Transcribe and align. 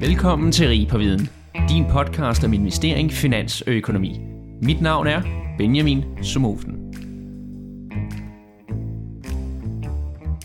Velkommen 0.00 0.52
til 0.52 0.68
Rig 0.68 0.88
på 0.88 0.98
Viden, 0.98 1.28
din 1.68 1.84
podcast 1.90 2.44
om 2.44 2.52
investering, 2.52 3.12
finans 3.12 3.60
og 3.60 3.72
økonomi. 3.72 4.20
Mit 4.62 4.80
navn 4.80 5.06
er 5.06 5.22
Benjamin 5.58 6.04
Sumofen. 6.22 6.74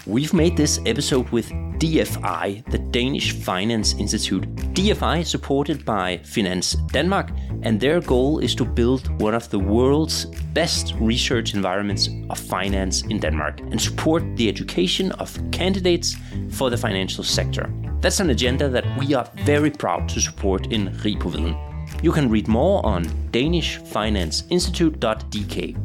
We've 0.08 0.34
made 0.34 0.56
this 0.56 0.80
episode 0.86 1.26
with 1.34 1.52
DFI, 1.84 2.64
the 2.72 2.92
Danish 2.94 3.34
Finance 3.34 3.96
Institute. 4.00 4.48
DFI 4.78 5.20
is 5.20 5.28
supported 5.28 5.78
by 5.78 6.20
Finance 6.26 6.78
Denmark, 6.94 7.32
and 7.64 7.80
their 7.80 8.02
goal 8.02 8.44
is 8.44 8.56
to 8.56 8.66
build 8.66 9.22
one 9.22 9.36
of 9.36 9.50
the 9.50 9.60
world's 9.60 10.26
best 10.54 10.94
research 11.02 11.54
environments 11.56 12.10
of 12.30 12.40
finance 12.40 13.06
in 13.10 13.20
Denmark 13.20 13.60
and 13.72 13.82
support 13.82 14.24
the 14.36 14.50
education 14.50 15.12
of 15.12 15.40
candidates 15.52 16.16
for 16.52 16.70
the 16.70 16.78
financial 16.78 17.24
sector. 17.24 17.89
That's 18.02 18.20
an 18.22 18.30
agenda 18.30 18.70
that 18.70 18.86
we 18.98 19.14
are 19.14 19.30
very 19.44 19.70
proud 19.70 20.08
to 20.10 20.22
support 20.22 20.68
in 20.68 20.98
Rig. 21.04 21.22
You 22.02 22.14
can 22.14 22.30
read 22.30 22.48
more 22.48 22.86
on 22.86 23.04
danishfinanceinstitute.dk. 23.34 25.78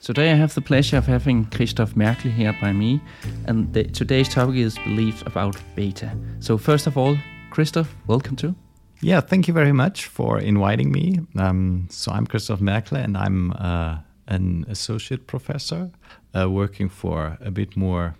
Today 0.00 0.30
I 0.30 0.34
have 0.34 0.54
the 0.54 0.60
pleasure 0.60 0.96
of 0.96 1.06
having 1.06 1.46
Christoph 1.46 1.96
Merkle 1.96 2.30
here 2.30 2.56
by 2.60 2.72
me, 2.72 3.00
and 3.46 3.72
the, 3.72 3.82
today's 3.82 4.28
topic 4.28 4.54
is 4.54 4.78
beliefs 4.78 5.24
about 5.26 5.56
beta. 5.74 6.16
So 6.38 6.56
first 6.56 6.86
of 6.86 6.96
all, 6.96 7.18
Christoph, 7.50 7.92
welcome 8.06 8.36
to. 8.36 8.54
Yeah, 9.00 9.20
thank 9.20 9.48
you 9.48 9.54
very 9.54 9.72
much 9.72 10.06
for 10.06 10.38
inviting 10.38 10.92
me. 10.92 11.18
Um, 11.36 11.88
so 11.90 12.12
I'm 12.12 12.28
Christoph 12.28 12.60
Merkle, 12.60 12.98
and 12.98 13.16
I'm 13.16 13.50
uh, 13.54 13.98
an 14.28 14.66
associate 14.68 15.26
professor 15.26 15.90
uh, 16.32 16.48
working 16.48 16.88
for 16.88 17.38
a 17.40 17.50
bit 17.50 17.76
more 17.76 18.14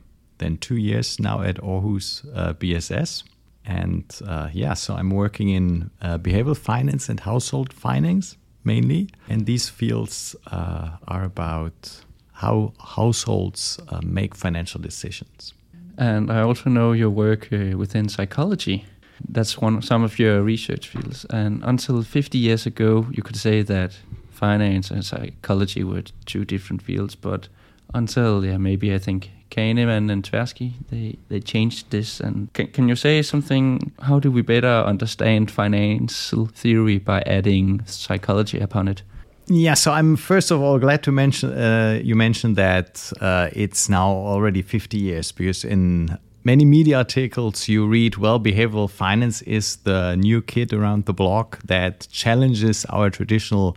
two 0.61 0.77
years 0.77 1.19
now 1.19 1.43
at 1.43 1.57
Aarhus 1.57 2.25
uh, 2.35 2.55
BSS. 2.55 3.25
And 3.67 4.05
uh, 4.27 4.49
yeah, 4.53 4.75
so 4.75 4.95
I'm 4.95 5.11
working 5.11 5.49
in 5.49 5.91
uh, 6.03 6.19
behavioral 6.19 6.57
finance 6.57 7.09
and 7.09 7.21
household 7.21 7.73
finance 7.73 8.37
mainly. 8.63 9.09
And 9.29 9.47
these 9.47 9.69
fields 9.69 10.37
are 10.51 11.25
about 11.25 12.01
how 12.33 12.73
households 12.79 13.79
make 14.03 14.35
financial 14.35 14.81
decisions. 14.81 15.55
And 15.99 16.31
I 16.31 16.41
also 16.41 16.71
know 16.71 16.93
your 16.93 17.11
work 17.11 17.49
within 17.51 18.09
psychology. 18.09 18.85
That's 19.29 19.59
one 19.59 19.83
some 19.83 20.03
of 20.03 20.19
your 20.19 20.43
research 20.43 20.89
fields. 20.89 21.25
And 21.31 21.63
until 21.65 22.03
50 22.03 22.39
years 22.39 22.67
ago, 22.67 23.07
you 23.13 23.23
could 23.23 23.37
say 23.37 23.63
that 23.63 23.97
finance 24.31 24.91
and 24.91 25.05
psychology 25.05 25.85
were 25.85 26.03
two 26.27 26.45
different 26.45 26.83
fields. 26.83 27.15
But 27.15 27.49
until 27.93 28.45
yeah, 28.45 28.59
maybe 28.59 28.93
I 28.93 28.99
think 28.99 29.31
Kahneman 29.51 30.11
and 30.11 30.23
Tversky, 30.23 30.73
they, 30.91 31.17
they 31.29 31.41
changed 31.41 31.91
this. 31.91 32.21
And 32.21 32.53
can, 32.53 32.69
can 32.69 32.89
you 32.89 32.97
say 32.97 33.23
something? 33.23 33.93
How 34.01 34.19
do 34.19 34.31
we 34.31 34.43
better 34.43 34.67
understand 34.87 35.51
financial 35.51 36.47
theory 36.47 36.99
by 36.99 37.23
adding 37.23 37.83
psychology 37.87 38.59
upon 38.59 38.89
it? 38.89 39.03
Yeah, 39.47 39.75
so 39.75 39.93
I'm 39.93 40.17
first 40.17 40.51
of 40.51 40.63
all 40.63 40.79
glad 40.79 41.03
to 41.03 41.13
mention 41.13 41.53
uh, 41.53 42.01
you 42.03 42.15
mentioned 42.15 42.57
that 42.57 43.13
uh, 43.21 43.51
it's 43.53 43.91
now 43.91 44.09
already 44.09 44.63
50 44.63 44.97
years 44.97 45.33
because 45.33 45.65
in 45.65 46.19
many 46.45 46.65
media 46.65 46.99
articles 46.99 47.69
you 47.69 47.87
read, 47.87 48.17
well, 48.17 48.41
behavioral 48.41 48.89
finance 48.89 49.43
is 49.43 49.77
the 49.77 50.17
new 50.17 50.41
kid 50.41 50.73
around 50.73 51.05
the 51.05 51.13
block 51.13 51.59
that 51.65 52.09
challenges 52.11 52.87
our 52.87 53.11
traditional 53.11 53.77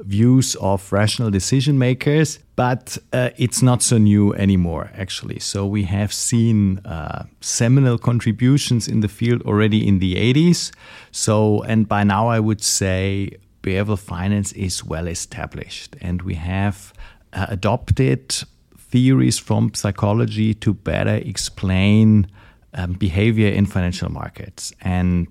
views 0.00 0.56
of 0.56 0.92
rational 0.92 1.30
decision 1.30 1.78
makers, 1.78 2.38
but 2.56 2.98
uh, 3.12 3.30
it's 3.36 3.62
not 3.62 3.82
so 3.82 3.98
new 3.98 4.34
anymore, 4.34 4.90
actually. 4.94 5.38
So 5.38 5.66
we 5.66 5.84
have 5.84 6.12
seen 6.12 6.78
uh, 6.78 7.24
seminal 7.40 7.98
contributions 7.98 8.88
in 8.88 9.00
the 9.00 9.08
field 9.08 9.42
already 9.42 9.86
in 9.86 9.98
the 9.98 10.16
80s. 10.16 10.72
So, 11.10 11.62
and 11.62 11.88
by 11.88 12.04
now 12.04 12.28
I 12.28 12.40
would 12.40 12.62
say 12.62 13.38
behavioral 13.62 13.98
finance 13.98 14.52
is 14.52 14.84
well 14.84 15.06
established, 15.06 15.96
and 16.00 16.22
we 16.22 16.34
have 16.34 16.92
uh, 17.32 17.46
adopted 17.48 18.44
theories 18.76 19.38
from 19.38 19.72
psychology 19.74 20.52
to 20.54 20.74
better 20.74 21.14
explain 21.14 22.26
um, 22.74 22.92
behavior 22.92 23.48
in 23.48 23.66
financial 23.66 24.10
markets. 24.10 24.72
And 24.82 25.28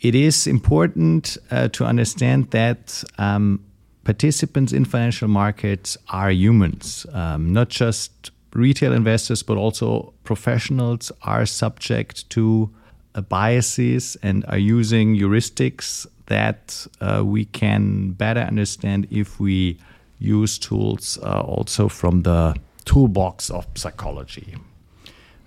it 0.00 0.14
is 0.14 0.46
important 0.46 1.38
uh, 1.50 1.68
to 1.68 1.84
understand 1.84 2.50
that 2.50 3.02
um, 3.16 3.64
participants 4.04 4.72
in 4.72 4.84
financial 4.84 5.28
markets 5.28 5.96
are 6.08 6.30
humans, 6.30 7.06
um, 7.12 7.52
not 7.52 7.68
just 7.68 8.30
retail 8.52 8.92
investors, 8.92 9.42
but 9.42 9.56
also 9.56 10.12
professionals 10.22 11.10
are 11.22 11.46
subject 11.46 12.28
to 12.30 12.70
uh, 13.14 13.20
biases 13.22 14.16
and 14.22 14.44
are 14.48 14.58
using 14.58 15.16
heuristics 15.16 16.06
that 16.26 16.86
uh, 17.00 17.22
we 17.24 17.46
can 17.46 18.12
better 18.12 18.40
understand 18.40 19.06
if 19.10 19.40
we 19.40 19.78
use 20.18 20.58
tools 20.58 21.18
uh, 21.22 21.40
also 21.40 21.88
from 21.88 22.22
the 22.22 22.54
toolbox 22.84 23.50
of 23.50 23.66
psychology. 23.74 24.56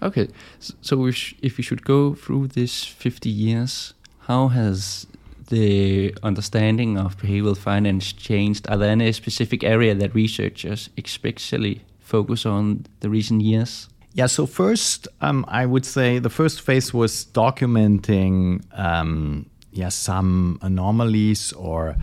Okay, 0.02 0.28
so 0.60 1.06
if 1.08 1.58
we 1.58 1.64
should 1.64 1.84
go 1.84 2.14
through 2.14 2.48
this 2.48 2.84
50 2.84 3.30
years, 3.30 3.94
how 4.22 4.50
has 4.50 5.08
the 5.48 6.16
understanding 6.24 6.98
of 6.98 7.18
behavioral 7.18 7.58
finance 7.58 8.14
changed? 8.14 8.68
Are 8.70 8.78
there 8.78 8.92
any 8.92 9.12
specific 9.12 9.64
area 9.64 9.96
that 9.96 10.14
researchers 10.14 10.90
especially 10.98 11.82
focus 12.00 12.46
on 12.46 12.86
the 13.00 13.10
recent 13.10 13.42
years? 13.42 13.90
Yeah, 14.14 14.28
so 14.28 14.46
first, 14.46 15.08
um, 15.22 15.46
I 15.48 15.66
would 15.66 15.86
say 15.86 16.20
the 16.20 16.30
first 16.30 16.62
phase 16.62 16.94
was 16.94 17.26
documenting 17.26 18.64
um, 18.78 19.46
yeah, 19.72 19.90
some 19.90 20.58
anomalies 20.62 21.54
or 21.54 21.96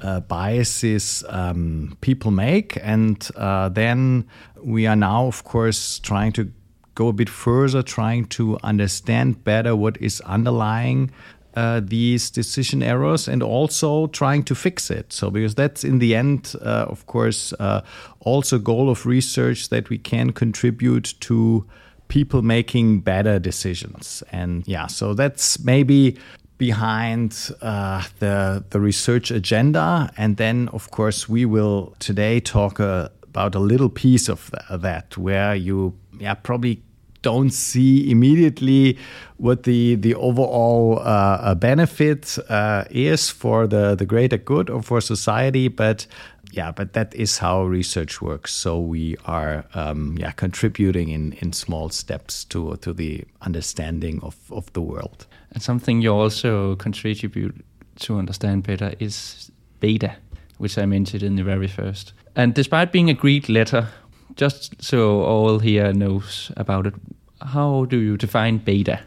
uh, 0.00 0.20
biases 0.20 1.24
um, 1.28 1.96
people 2.00 2.30
make. 2.30 2.78
And 2.82 3.26
uh, 3.36 3.68
then 3.68 4.26
we 4.62 4.86
are 4.86 4.96
now, 4.96 5.26
of 5.26 5.44
course, 5.44 5.98
trying 6.00 6.32
to 6.32 6.50
go 6.94 7.08
a 7.08 7.12
bit 7.12 7.28
further, 7.28 7.82
trying 7.82 8.24
to 8.26 8.58
understand 8.62 9.44
better 9.44 9.76
what 9.76 9.96
is 10.00 10.20
underlying 10.22 11.10
uh, 11.54 11.80
these 11.82 12.30
decision 12.30 12.82
errors 12.82 13.28
and 13.28 13.42
also 13.42 14.06
trying 14.08 14.44
to 14.44 14.54
fix 14.54 14.90
it. 14.90 15.12
So, 15.12 15.30
because 15.30 15.54
that's 15.54 15.84
in 15.84 15.98
the 15.98 16.14
end, 16.14 16.54
uh, 16.60 16.86
of 16.88 17.06
course, 17.06 17.52
uh, 17.58 17.82
also 18.20 18.58
goal 18.58 18.88
of 18.88 19.06
research 19.06 19.68
that 19.68 19.88
we 19.90 19.98
can 19.98 20.32
contribute 20.32 21.14
to 21.20 21.66
people 22.08 22.42
making 22.42 23.00
better 23.00 23.38
decisions. 23.38 24.22
And 24.32 24.66
yeah, 24.66 24.86
so 24.86 25.14
that's 25.14 25.64
maybe 25.64 26.16
behind 26.58 27.50
uh, 27.62 28.04
the 28.18 28.64
the 28.70 28.80
research 28.80 29.30
agenda. 29.30 30.12
And 30.16 30.36
then, 30.36 30.68
of 30.72 30.90
course, 30.90 31.28
we 31.28 31.46
will 31.46 31.94
today 31.98 32.40
talk 32.40 32.78
uh, 32.80 33.08
about 33.22 33.54
a 33.54 33.60
little 33.60 33.88
piece 33.88 34.28
of 34.28 34.50
that 34.70 35.16
where 35.16 35.54
you 35.54 35.94
yeah 36.18 36.34
probably 36.34 36.82
don't 37.22 37.50
see 37.50 38.10
immediately 38.10 38.98
what 39.36 39.62
the 39.62 39.96
the 39.96 40.14
overall 40.14 40.98
uh, 40.98 41.02
uh, 41.02 41.54
benefit 41.54 42.38
uh, 42.48 42.84
is 42.90 43.30
for 43.30 43.66
the 43.66 43.94
the 43.94 44.06
greater 44.06 44.38
good 44.38 44.70
or 44.70 44.82
for 44.82 45.00
society, 45.00 45.68
but 45.68 46.06
yeah, 46.52 46.72
but 46.72 46.92
that 46.92 47.14
is 47.14 47.38
how 47.38 47.62
research 47.62 48.20
works. 48.20 48.52
So 48.52 48.78
we 48.78 49.16
are 49.24 49.64
um, 49.74 50.16
yeah 50.18 50.32
contributing 50.32 51.08
in 51.08 51.32
in 51.40 51.52
small 51.52 51.90
steps 51.90 52.44
to 52.46 52.76
to 52.76 52.92
the 52.92 53.24
understanding 53.40 54.20
of 54.22 54.36
of 54.50 54.72
the 54.72 54.80
world. 54.80 55.26
And 55.52 55.62
something 55.62 56.02
you 56.02 56.12
also 56.12 56.76
contribute 56.76 57.64
to 58.00 58.18
understand 58.18 58.62
better 58.62 58.94
is 58.98 59.50
beta, 59.80 60.16
which 60.58 60.78
I 60.78 60.86
mentioned 60.86 61.22
in 61.22 61.36
the 61.36 61.44
very 61.44 61.68
first. 61.68 62.12
And 62.36 62.54
despite 62.54 62.92
being 62.92 63.10
a 63.10 63.14
Greek 63.14 63.48
letter, 63.48 63.88
just 64.36 64.82
so 64.82 65.22
all 65.22 65.58
here 65.58 65.92
knows 65.92 66.52
about 66.56 66.86
it, 66.86 66.94
how 67.40 67.84
do 67.86 67.98
you 67.98 68.16
define 68.16 68.58
beta? 68.58 69.00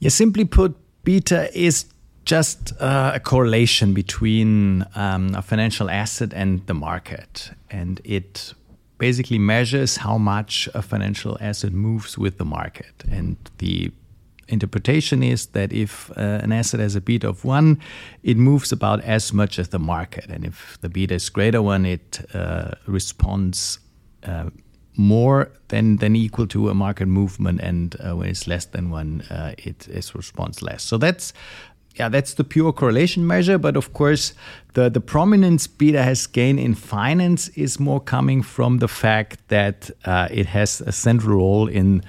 Yeah, 0.00 0.10
simply 0.10 0.44
put, 0.44 0.76
beta 1.04 1.50
is 1.58 1.86
just 2.24 2.72
uh, 2.80 3.12
a 3.14 3.20
correlation 3.20 3.92
between 3.94 4.84
um, 4.94 5.34
a 5.34 5.42
financial 5.42 5.90
asset 5.90 6.32
and 6.32 6.66
the 6.66 6.74
market. 6.74 7.50
And 7.70 8.00
it 8.04 8.54
basically 8.98 9.38
measures 9.38 9.98
how 9.98 10.18
much 10.18 10.68
a 10.74 10.82
financial 10.82 11.36
asset 11.40 11.72
moves 11.72 12.16
with 12.16 12.38
the 12.38 12.44
market. 12.44 13.04
And 13.10 13.36
the 13.58 13.90
interpretation 14.48 15.22
is 15.22 15.46
that 15.46 15.72
if 15.72 16.10
uh, 16.16 16.40
an 16.42 16.52
asset 16.52 16.80
has 16.80 16.96
a 16.96 17.00
beta 17.00 17.28
of 17.28 17.44
one, 17.44 17.78
it 18.22 18.36
moves 18.36 18.72
about 18.72 19.00
as 19.02 19.32
much 19.32 19.58
as 19.58 19.68
the 19.68 19.78
market. 19.78 20.26
And 20.26 20.44
if 20.44 20.78
the 20.80 20.88
beta 20.88 21.14
is 21.14 21.28
greater 21.28 21.62
one, 21.62 21.84
it 21.84 22.24
uh, 22.34 22.72
responds 22.86 23.78
uh, 24.22 24.50
more 24.96 25.50
than 25.68 25.96
than 25.96 26.16
equal 26.16 26.46
to 26.48 26.68
a 26.68 26.74
market 26.74 27.06
movement, 27.06 27.60
and 27.60 27.96
uh, 28.00 28.16
when 28.16 28.28
it's 28.28 28.46
less 28.46 28.66
than 28.66 28.90
one, 28.90 29.22
uh, 29.30 29.54
it 29.58 29.88
is 29.88 30.14
response 30.14 30.62
less. 30.62 30.82
So 30.82 30.98
that's 30.98 31.32
yeah, 31.96 32.08
that's 32.08 32.34
the 32.34 32.44
pure 32.44 32.72
correlation 32.72 33.26
measure. 33.26 33.58
But 33.58 33.76
of 33.76 33.92
course, 33.92 34.34
the 34.74 34.88
the 34.88 35.00
prominence 35.00 35.66
beta 35.66 36.02
has 36.02 36.26
gained 36.26 36.60
in 36.60 36.74
finance 36.74 37.48
is 37.48 37.80
more 37.80 38.00
coming 38.00 38.42
from 38.42 38.78
the 38.78 38.88
fact 38.88 39.48
that 39.48 39.90
uh, 40.04 40.28
it 40.30 40.46
has 40.46 40.80
a 40.80 40.92
central 40.92 41.36
role 41.36 41.68
in 41.68 42.02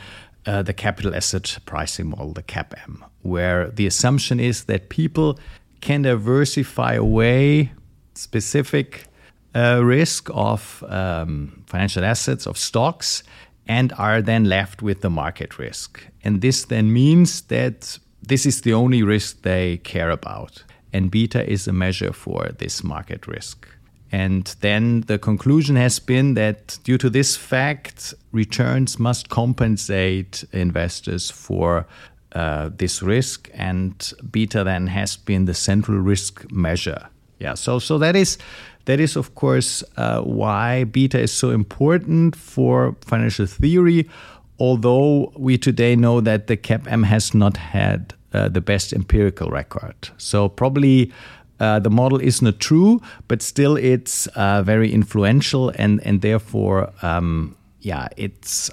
uh, 0.45 0.61
the 0.61 0.73
capital 0.73 1.15
asset 1.15 1.57
pricing 1.65 2.09
model, 2.09 2.33
the 2.33 2.43
CAPM, 2.43 3.01
where 3.21 3.69
the 3.69 3.87
assumption 3.87 4.39
is 4.39 4.65
that 4.65 4.89
people 4.89 5.39
can 5.81 6.03
diversify 6.03 6.93
away 6.93 7.71
specific 8.13 9.07
uh, 9.55 9.81
risk 9.83 10.29
of 10.33 10.83
um, 10.87 11.63
financial 11.67 12.03
assets, 12.03 12.45
of 12.45 12.57
stocks, 12.57 13.23
and 13.67 13.93
are 13.97 14.21
then 14.21 14.45
left 14.45 14.81
with 14.81 15.01
the 15.01 15.09
market 15.09 15.57
risk. 15.57 16.05
And 16.23 16.41
this 16.41 16.65
then 16.65 16.91
means 16.93 17.41
that 17.43 17.97
this 18.21 18.45
is 18.45 18.61
the 18.61 18.73
only 18.73 19.03
risk 19.03 19.41
they 19.41 19.77
care 19.77 20.11
about. 20.11 20.63
And 20.93 21.11
beta 21.11 21.49
is 21.49 21.67
a 21.67 21.73
measure 21.73 22.13
for 22.13 22.49
this 22.57 22.83
market 22.83 23.27
risk. 23.27 23.67
And 24.11 24.55
then 24.61 25.01
the 25.01 25.17
conclusion 25.17 25.75
has 25.75 25.99
been 25.99 26.35
that 26.35 26.77
due 26.83 26.97
to 26.97 27.09
this 27.09 27.35
fact, 27.35 28.13
returns 28.31 28.99
must 28.99 29.29
compensate 29.29 30.43
investors 30.51 31.31
for 31.31 31.85
uh, 32.33 32.69
this 32.77 33.01
risk, 33.01 33.49
and 33.53 34.13
beta 34.31 34.63
then 34.63 34.87
has 34.87 35.17
been 35.17 35.45
the 35.45 35.53
central 35.53 35.97
risk 35.97 36.49
measure. 36.51 37.07
Yeah, 37.39 37.55
so 37.55 37.79
so 37.79 37.97
that 37.97 38.15
is 38.15 38.37
that 38.85 38.99
is 38.99 39.15
of 39.15 39.35
course 39.35 39.83
uh, 39.97 40.21
why 40.21 40.83
beta 40.85 41.19
is 41.19 41.31
so 41.31 41.49
important 41.49 42.35
for 42.35 42.95
financial 43.01 43.45
theory. 43.45 44.09
Although 44.57 45.33
we 45.35 45.57
today 45.57 45.95
know 45.95 46.21
that 46.21 46.47
the 46.47 46.55
CAPM 46.55 47.03
has 47.03 47.33
not 47.33 47.57
had 47.57 48.13
uh, 48.33 48.47
the 48.47 48.61
best 48.61 48.93
empirical 48.93 49.49
record, 49.49 49.95
so 50.17 50.47
probably 50.47 51.11
uh, 51.59 51.79
the 51.79 51.89
model 51.89 52.19
is 52.19 52.41
not 52.41 52.59
true, 52.59 53.01
but 53.27 53.41
still 53.41 53.75
it's 53.75 54.27
uh, 54.27 54.63
very 54.63 54.91
influential 54.91 55.71
and 55.75 55.99
and 56.05 56.21
therefore 56.21 56.91
um, 57.01 57.55
yeah, 57.81 58.07
it's 58.17 58.71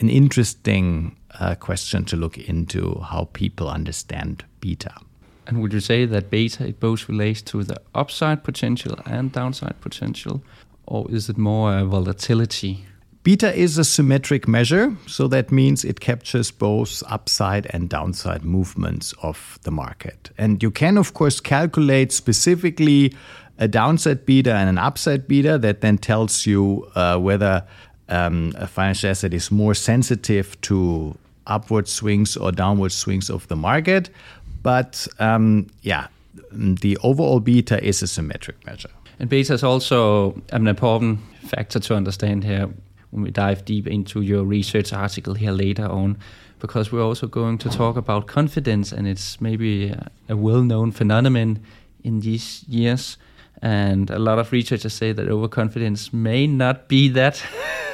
an 0.00 0.08
interesting 0.08 1.16
uh, 1.38 1.54
question 1.54 2.04
to 2.06 2.16
look 2.16 2.38
into 2.38 2.98
how 3.00 3.28
people 3.32 3.68
understand 3.68 4.44
beta. 4.60 4.92
And 5.46 5.60
would 5.60 5.72
you 5.72 5.80
say 5.80 6.06
that 6.06 6.30
beta 6.30 6.66
it 6.66 6.80
both 6.80 7.08
relates 7.08 7.42
to 7.42 7.64
the 7.64 7.80
upside 7.94 8.44
potential 8.44 8.98
and 9.06 9.32
downside 9.32 9.80
potential, 9.80 10.42
or 10.86 11.10
is 11.10 11.28
it 11.28 11.38
more 11.38 11.78
a 11.78 11.84
volatility 11.84 12.86
Beta 13.24 13.54
is 13.54 13.78
a 13.78 13.84
symmetric 13.84 14.46
measure, 14.46 14.94
so 15.06 15.28
that 15.28 15.50
means 15.50 15.82
it 15.82 15.98
captures 15.98 16.50
both 16.50 17.02
upside 17.08 17.66
and 17.70 17.88
downside 17.88 18.44
movements 18.44 19.14
of 19.22 19.58
the 19.62 19.70
market. 19.70 20.30
And 20.36 20.62
you 20.62 20.70
can, 20.70 20.98
of 20.98 21.14
course, 21.14 21.40
calculate 21.40 22.12
specifically 22.12 23.14
a 23.58 23.66
downside 23.66 24.26
beta 24.26 24.52
and 24.52 24.68
an 24.68 24.76
upside 24.76 25.26
beta 25.26 25.56
that 25.56 25.80
then 25.80 25.96
tells 25.96 26.44
you 26.44 26.86
uh, 26.94 27.16
whether 27.16 27.64
um, 28.10 28.52
a 28.58 28.66
financial 28.66 29.08
asset 29.08 29.32
is 29.32 29.50
more 29.50 29.72
sensitive 29.72 30.60
to 30.60 31.16
upward 31.46 31.88
swings 31.88 32.36
or 32.36 32.52
downward 32.52 32.92
swings 32.92 33.30
of 33.30 33.48
the 33.48 33.56
market. 33.56 34.10
But 34.64 35.06
um, 35.20 35.68
yeah, 35.82 36.08
the 36.50 36.98
overall 37.02 37.38
beta 37.38 37.80
is 37.84 38.02
a 38.02 38.06
symmetric 38.06 38.64
measure. 38.66 38.90
And 39.20 39.28
beta 39.28 39.52
is 39.52 39.62
also 39.62 40.42
an 40.50 40.66
important 40.66 41.20
factor 41.46 41.78
to 41.78 41.94
understand 41.94 42.42
here 42.44 42.70
when 43.10 43.22
we 43.22 43.30
dive 43.30 43.64
deep 43.66 43.86
into 43.86 44.22
your 44.22 44.42
research 44.42 44.92
article 44.92 45.34
here 45.34 45.52
later 45.52 45.86
on, 45.86 46.16
because 46.58 46.90
we're 46.90 47.04
also 47.04 47.26
going 47.26 47.58
to 47.58 47.68
talk 47.68 47.96
about 47.96 48.26
confidence, 48.26 48.90
and 48.90 49.06
it's 49.06 49.40
maybe 49.40 49.90
a, 49.90 50.10
a 50.30 50.36
well-known 50.36 50.90
phenomenon 50.90 51.60
in 52.02 52.20
these 52.20 52.64
years. 52.66 53.18
And 53.60 54.10
a 54.10 54.18
lot 54.18 54.38
of 54.38 54.50
researchers 54.50 54.94
say 54.94 55.12
that 55.12 55.28
overconfidence 55.28 56.12
may 56.12 56.46
not 56.46 56.88
be 56.88 57.08
that 57.10 57.44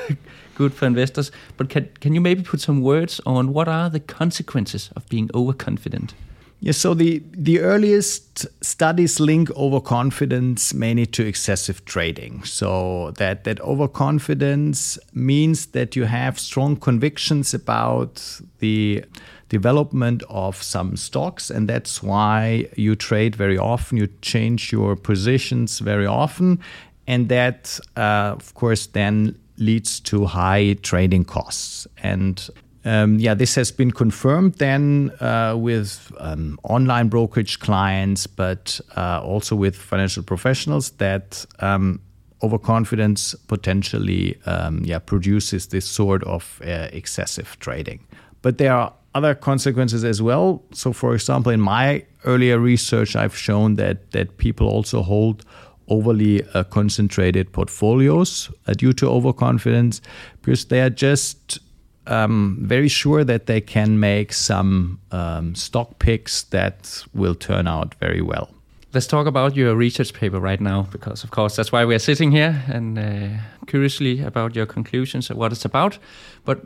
good 0.55 0.73
for 0.73 0.87
investors. 0.87 1.33
But 1.57 1.69
can, 1.69 1.91
can 2.01 2.15
you 2.15 2.21
maybe 2.21 2.43
put 2.43 2.61
some 2.61 2.81
words 2.81 3.21
on 3.27 3.53
what 3.53 3.69
are 3.69 3.91
the 3.91 4.01
consequences 4.01 4.91
of 4.95 5.09
being 5.09 5.31
overconfident? 5.35 6.15
Yes, 6.63 6.77
so 6.77 6.93
the, 6.93 7.23
the 7.33 7.61
earliest 7.61 8.47
studies 8.63 9.19
link 9.19 9.51
overconfidence 9.57 10.75
mainly 10.75 11.07
to 11.07 11.27
excessive 11.27 11.87
trading. 11.87 12.45
So 12.45 13.13
that, 13.13 13.45
that 13.45 13.61
overconfidence 13.63 14.99
means 15.15 15.67
that 15.67 15.97
you 15.97 16.05
have 16.05 16.39
strong 16.39 16.77
convictions 16.77 17.55
about 17.55 18.41
the 18.59 19.05
development 19.49 20.23
of 20.29 20.63
some 20.63 20.97
stocks, 20.97 21.51
and 21.51 21.67
that's 21.67 22.03
why 22.03 22.69
you 22.77 22.95
trade 22.95 23.35
very 23.35 23.57
often, 23.57 23.97
you 23.97 24.09
change 24.21 24.71
your 24.71 24.97
positions 24.97 25.79
very 25.79 26.07
often, 26.07 26.61
and 27.07 27.31
that, 27.31 27.81
uh, 27.97 28.35
of 28.37 28.53
course, 28.55 28.87
then 28.89 29.35
leads 29.57 29.99
to 30.01 30.27
high 30.27 30.75
trading 30.83 31.25
costs. 31.25 31.87
And 32.03 32.49
um, 32.85 33.19
yeah, 33.19 33.35
this 33.35 33.55
has 33.57 33.71
been 33.71 33.91
confirmed 33.91 34.55
then 34.55 35.11
uh, 35.21 35.55
with 35.57 36.11
um, 36.19 36.59
online 36.63 37.09
brokerage 37.09 37.59
clients, 37.59 38.27
but 38.27 38.81
uh, 38.97 39.21
also 39.23 39.55
with 39.55 39.77
financial 39.77 40.23
professionals 40.23 40.91
that 40.93 41.45
um, 41.59 42.01
overconfidence 42.43 43.35
potentially 43.49 44.41
um, 44.47 44.81
yeah, 44.85 44.99
produces 44.99 45.67
this 45.69 45.85
sort 45.85 46.25
of 46.25 46.61
uh, 46.65 46.89
excessive 46.93 47.59
trading. 47.61 48.01
But 48.41 48.57
there 48.57 48.73
are 48.73 48.95
other 49.15 49.35
consequences 49.35 50.05
as 50.05 50.23
well. 50.23 50.63
So, 50.73 50.93
for 50.93 51.15
example, 51.15 51.53
in 51.53 51.61
my 51.61 52.05
earlier 52.25 52.59
research, 52.59 53.15
I've 53.15 53.37
shown 53.37 53.75
that 53.77 54.13
that 54.13 54.39
people 54.39 54.69
also 54.69 55.03
hold 55.03 55.45
overly 55.89 56.43
uh, 56.55 56.63
concentrated 56.65 57.53
portfolios 57.53 58.49
uh, 58.67 58.73
due 58.75 58.93
to 58.93 59.07
overconfidence 59.09 60.01
because 60.41 60.67
they 60.67 60.81
are 60.81 60.89
just 60.89 61.59
um, 62.07 62.59
very 62.61 62.89
sure 62.89 63.25
that 63.25 63.47
they 63.47 63.61
can 63.61 63.99
make 64.01 64.33
some 64.33 64.99
um, 65.11 65.55
stock 65.55 65.99
picks 65.99 66.43
that 66.45 67.05
will 67.15 67.35
turn 67.35 67.67
out 67.67 67.95
very 68.01 68.21
well. 68.21 68.49
Let's 68.93 69.07
talk 69.07 69.27
about 69.27 69.55
your 69.55 69.77
research 69.77 70.13
paper 70.13 70.41
right 70.41 70.61
now, 70.61 70.89
because 70.91 71.23
of 71.23 71.31
course 71.31 71.55
that's 71.55 71.71
why 71.71 71.85
we're 71.85 72.01
sitting 72.01 72.33
here 72.33 72.65
and 72.67 72.99
uh, 72.99 73.29
curiously 73.67 74.21
about 74.21 74.57
your 74.57 74.67
conclusions 74.67 75.31
and 75.31 75.39
what 75.39 75.53
it's 75.53 75.65
about. 75.65 75.99
But 76.45 76.59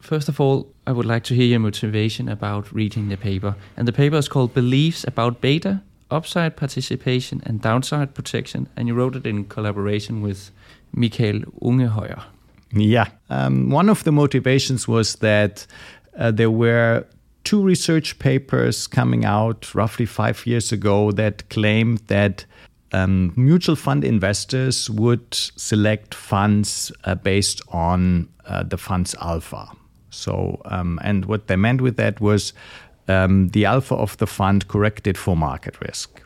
first 0.00 0.28
of 0.28 0.40
all, 0.40 0.72
I 0.86 0.92
would 0.92 1.04
like 1.04 1.24
to 1.24 1.34
hear 1.34 1.44
your 1.44 1.60
motivation 1.60 2.28
about 2.28 2.72
reading 2.72 3.10
the 3.10 3.16
paper. 3.16 3.56
And 3.76 3.86
the 3.86 3.92
paper 3.92 4.16
is 4.16 4.28
called 4.28 4.54
Beliefs 4.54 5.04
About 5.06 5.42
Beta, 5.42 5.82
Upside 6.10 6.56
Participation 6.56 7.42
and 7.44 7.60
Downside 7.60 8.14
Protection. 8.14 8.68
And 8.76 8.88
you 8.88 8.94
wrote 8.94 9.16
it 9.16 9.26
in 9.26 9.44
collaboration 9.44 10.22
with 10.22 10.50
Michael 10.92 11.40
Ungeheuer. 11.60 12.22
Yeah. 12.72 13.08
Um, 13.30 13.70
one 13.70 13.88
of 13.88 14.04
the 14.04 14.12
motivations 14.12 14.88
was 14.88 15.16
that 15.16 15.66
uh, 16.18 16.30
there 16.30 16.50
were 16.50 17.04
two 17.44 17.62
research 17.62 18.18
papers 18.18 18.86
coming 18.86 19.24
out 19.24 19.74
roughly 19.74 20.06
five 20.06 20.46
years 20.46 20.72
ago 20.72 21.12
that 21.12 21.48
claimed 21.48 21.98
that 22.08 22.44
um, 22.92 23.32
mutual 23.36 23.76
fund 23.76 24.04
investors 24.04 24.90
would 24.90 25.32
select 25.32 26.14
funds 26.14 26.90
uh, 27.04 27.14
based 27.14 27.62
on 27.68 28.28
uh, 28.46 28.62
the 28.62 28.76
fund's 28.76 29.14
alpha. 29.20 29.68
So, 30.10 30.60
um, 30.64 30.98
and 31.02 31.26
what 31.26 31.46
they 31.46 31.56
meant 31.56 31.80
with 31.80 31.96
that 31.96 32.20
was 32.20 32.52
um, 33.08 33.48
the 33.48 33.64
alpha 33.64 33.94
of 33.94 34.16
the 34.16 34.26
fund 34.26 34.66
corrected 34.68 35.18
for 35.18 35.36
market 35.36 35.80
risk. 35.80 36.22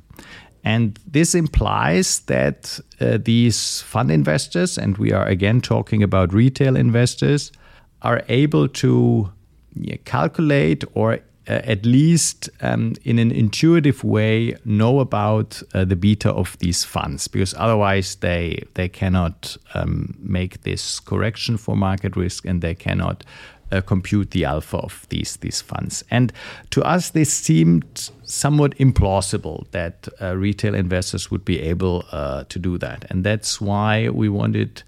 And 0.65 0.99
this 1.07 1.35
implies 1.35 2.21
that 2.21 2.79
uh, 3.01 3.19
these 3.23 3.81
fund 3.83 4.11
investors, 4.11 4.77
and 4.77 4.99
we 4.99 5.13
are 5.13 5.27
again 5.27 5.61
talking 5.61 6.03
about 6.03 6.33
retail 6.33 6.77
investors, 6.77 7.51
are 8.03 8.23
able 8.29 8.69
to 8.69 9.31
yeah, 9.75 9.97
calculate 10.05 10.85
or 10.95 11.21
uh, 11.49 11.61
at 11.65 11.85
least 11.87 12.51
um, 12.61 12.95
in 13.05 13.19
an 13.19 13.31
intuitive 13.33 14.05
way 14.05 14.55
know 14.65 15.01
about 15.01 15.63
uh, 15.75 15.85
the 15.85 15.97
beta 15.97 16.31
of 16.31 16.59
these 16.59 16.85
funds. 16.85 17.27
Because 17.27 17.55
otherwise 17.57 18.17
they 18.17 18.63
they 18.75 18.89
cannot 18.89 19.57
um, 19.75 20.15
make 20.19 20.63
this 20.63 21.01
correction 21.01 21.57
for 21.57 21.77
market 21.77 22.17
risk 22.17 22.45
and 22.45 22.61
they 22.61 22.75
cannot 22.75 23.25
uh, 23.73 23.81
compute 23.81 24.31
the 24.31 24.45
alpha 24.45 24.79
of 24.79 25.07
these 25.09 25.37
these 25.37 25.61
funds. 25.61 26.05
And 26.11 26.33
to 26.71 26.83
us, 26.83 27.11
this 27.11 27.33
seemed 27.33 28.11
somewhat 28.25 28.77
implausible 28.79 29.71
that 29.71 30.09
uh, 30.21 30.37
retail 30.37 30.75
investors 30.75 31.31
would 31.31 31.45
be 31.45 31.61
able 31.61 32.05
uh, 32.13 32.45
to 32.49 32.59
do 32.59 32.79
that, 32.79 33.05
and 33.11 33.25
that's 33.25 33.61
why 33.61 34.09
we 34.09 34.29
wanted. 34.29 34.83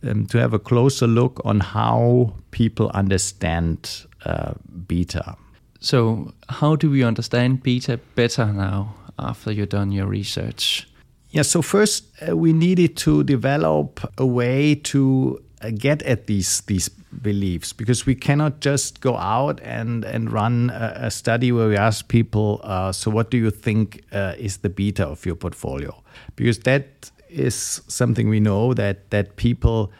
Um, 0.00 0.26
to 0.26 0.38
have 0.38 0.54
a 0.54 0.60
closer 0.60 1.08
look 1.08 1.40
on 1.44 1.58
how 1.58 2.32
people 2.52 2.88
understand 2.94 4.06
uh, 4.24 4.52
beta. 4.86 5.36
So, 5.80 6.32
how 6.48 6.76
do 6.76 6.88
we 6.88 7.02
understand 7.02 7.64
beta 7.64 7.98
better 8.14 8.46
now 8.46 8.94
after 9.18 9.50
you've 9.50 9.70
done 9.70 9.90
your 9.90 10.06
research? 10.06 10.88
Yeah, 11.30 11.42
so 11.42 11.60
first 11.60 12.04
uh, 12.26 12.36
we 12.36 12.52
needed 12.52 12.96
to 12.98 13.22
develop 13.22 14.00
a 14.16 14.24
way 14.24 14.74
to 14.74 15.42
uh, 15.60 15.70
get 15.70 16.02
at 16.02 16.26
these 16.26 16.62
these 16.62 16.88
beliefs 17.22 17.72
because 17.72 18.04
we 18.06 18.14
cannot 18.14 18.60
just 18.60 19.00
go 19.00 19.16
out 19.16 19.60
and 19.62 20.04
and 20.04 20.30
run 20.32 20.70
a, 20.70 21.06
a 21.06 21.10
study 21.10 21.52
where 21.52 21.68
we 21.68 21.76
ask 21.76 22.08
people 22.08 22.60
uh, 22.64 22.92
so 22.92 23.10
what 23.10 23.30
do 23.30 23.36
you 23.36 23.50
think 23.50 24.04
uh, 24.12 24.34
is 24.38 24.58
the 24.58 24.68
beta 24.68 25.06
of 25.06 25.24
your 25.24 25.34
portfolio? 25.34 26.02
Because 26.36 26.60
that 26.60 27.10
is 27.28 27.82
something 27.88 28.28
we 28.28 28.40
know 28.40 28.74
that 28.74 29.10
that 29.10 29.36
people 29.36 29.92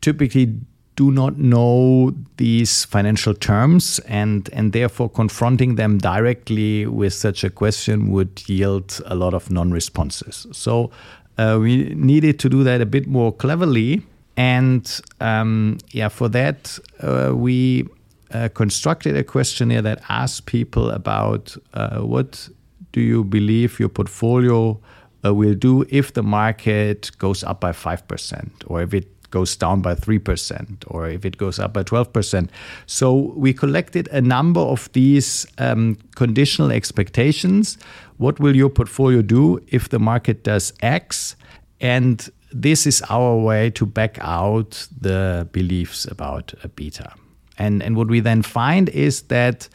typically 0.00 0.54
do 0.96 1.10
not 1.10 1.36
know 1.36 2.14
these 2.38 2.84
financial 2.84 3.34
terms 3.34 3.98
and 4.06 4.48
and 4.52 4.72
therefore 4.72 5.10
confronting 5.10 5.76
them 5.76 5.98
directly 5.98 6.86
with 6.86 7.12
such 7.12 7.44
a 7.44 7.50
question 7.50 8.10
would 8.10 8.42
yield 8.48 9.00
a 9.06 9.14
lot 9.14 9.34
of 9.34 9.50
non-responses. 9.50 10.46
So 10.52 10.90
uh, 11.38 11.58
we 11.60 11.94
needed 11.94 12.38
to 12.40 12.48
do 12.48 12.64
that 12.64 12.80
a 12.80 12.86
bit 12.86 13.06
more 13.06 13.32
cleverly 13.32 14.02
and 14.36 15.00
um, 15.20 15.78
yeah 15.90 16.08
for 16.08 16.28
that 16.28 16.78
uh, 17.00 17.32
we 17.34 17.86
uh, 18.32 18.48
constructed 18.54 19.16
a 19.16 19.24
questionnaire 19.24 19.82
that 19.82 20.02
asked 20.08 20.46
people 20.46 20.90
about 20.90 21.56
uh, 21.74 22.00
what 22.00 22.48
do 22.92 23.00
you 23.00 23.24
believe 23.24 23.78
your 23.78 23.88
portfolio 23.88 24.78
uh, 25.24 25.34
will 25.34 25.54
do 25.54 25.84
if 25.88 26.12
the 26.14 26.22
market 26.22 27.10
goes 27.18 27.44
up 27.44 27.60
by 27.60 27.72
5% 27.72 28.50
or 28.66 28.82
if 28.82 28.94
it 28.94 29.16
goes 29.30 29.56
down 29.56 29.82
by 29.82 29.94
3% 29.94 30.84
or 30.88 31.08
if 31.08 31.24
it 31.24 31.36
goes 31.36 31.58
up 31.58 31.72
by 31.72 31.82
12%. 31.82 32.48
So 32.86 33.32
we 33.36 33.52
collected 33.52 34.08
a 34.08 34.20
number 34.20 34.60
of 34.60 34.90
these 34.92 35.46
um, 35.58 35.98
conditional 36.14 36.70
expectations. 36.70 37.76
What 38.18 38.40
will 38.40 38.56
your 38.56 38.70
portfolio 38.70 39.22
do 39.22 39.60
if 39.68 39.88
the 39.88 39.98
market 39.98 40.44
does 40.44 40.72
X? 40.80 41.36
And 41.80 42.28
this 42.52 42.86
is 42.86 43.02
our 43.08 43.36
way 43.36 43.70
to 43.70 43.86
back 43.86 44.18
out 44.20 44.86
the 45.00 45.48
beliefs 45.52 46.04
about 46.04 46.54
a 46.62 46.68
beta. 46.68 47.12
And, 47.58 47.82
and 47.82 47.96
what 47.96 48.08
we 48.08 48.20
then 48.20 48.42
find 48.42 48.88
is 48.90 49.22
that 49.22 49.68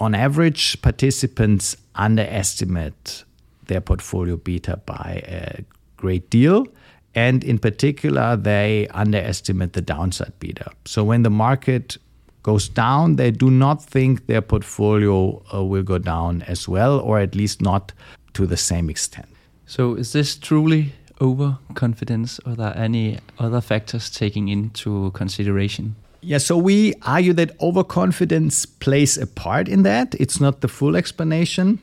on 0.00 0.14
average, 0.14 0.80
participants 0.82 1.76
underestimate 1.94 3.24
their 3.66 3.80
portfolio 3.80 4.36
beta 4.36 4.76
by 4.84 5.22
a 5.26 5.64
great 5.96 6.28
deal. 6.30 6.66
And 7.14 7.44
in 7.44 7.58
particular, 7.58 8.36
they 8.36 8.88
underestimate 8.88 9.72
the 9.72 9.80
downside 9.80 10.32
beta. 10.40 10.72
So 10.84 11.04
when 11.04 11.22
the 11.22 11.30
market 11.30 11.96
goes 12.42 12.68
down, 12.68 13.16
they 13.16 13.30
do 13.30 13.50
not 13.50 13.82
think 13.82 14.26
their 14.26 14.42
portfolio 14.42 15.42
uh, 15.54 15.64
will 15.64 15.84
go 15.84 15.98
down 15.98 16.42
as 16.42 16.68
well, 16.68 16.98
or 17.00 17.20
at 17.20 17.34
least 17.34 17.62
not 17.62 17.92
to 18.34 18.46
the 18.46 18.56
same 18.56 18.90
extent. 18.90 19.28
So 19.66 19.94
is 19.94 20.12
this 20.12 20.36
truly 20.36 20.92
overconfidence, 21.20 22.40
or 22.44 22.52
are 22.52 22.56
there 22.56 22.76
any 22.76 23.18
other 23.38 23.60
factors 23.60 24.10
taking 24.10 24.48
into 24.48 25.10
consideration? 25.12 25.96
Yeah, 26.20 26.38
so 26.38 26.56
we 26.56 26.94
argue 27.02 27.34
that 27.34 27.50
overconfidence 27.60 28.64
plays 28.64 29.18
a 29.18 29.26
part 29.26 29.68
in 29.68 29.82
that. 29.82 30.14
It's 30.14 30.40
not 30.40 30.62
the 30.62 30.68
full 30.68 30.96
explanation. 30.96 31.78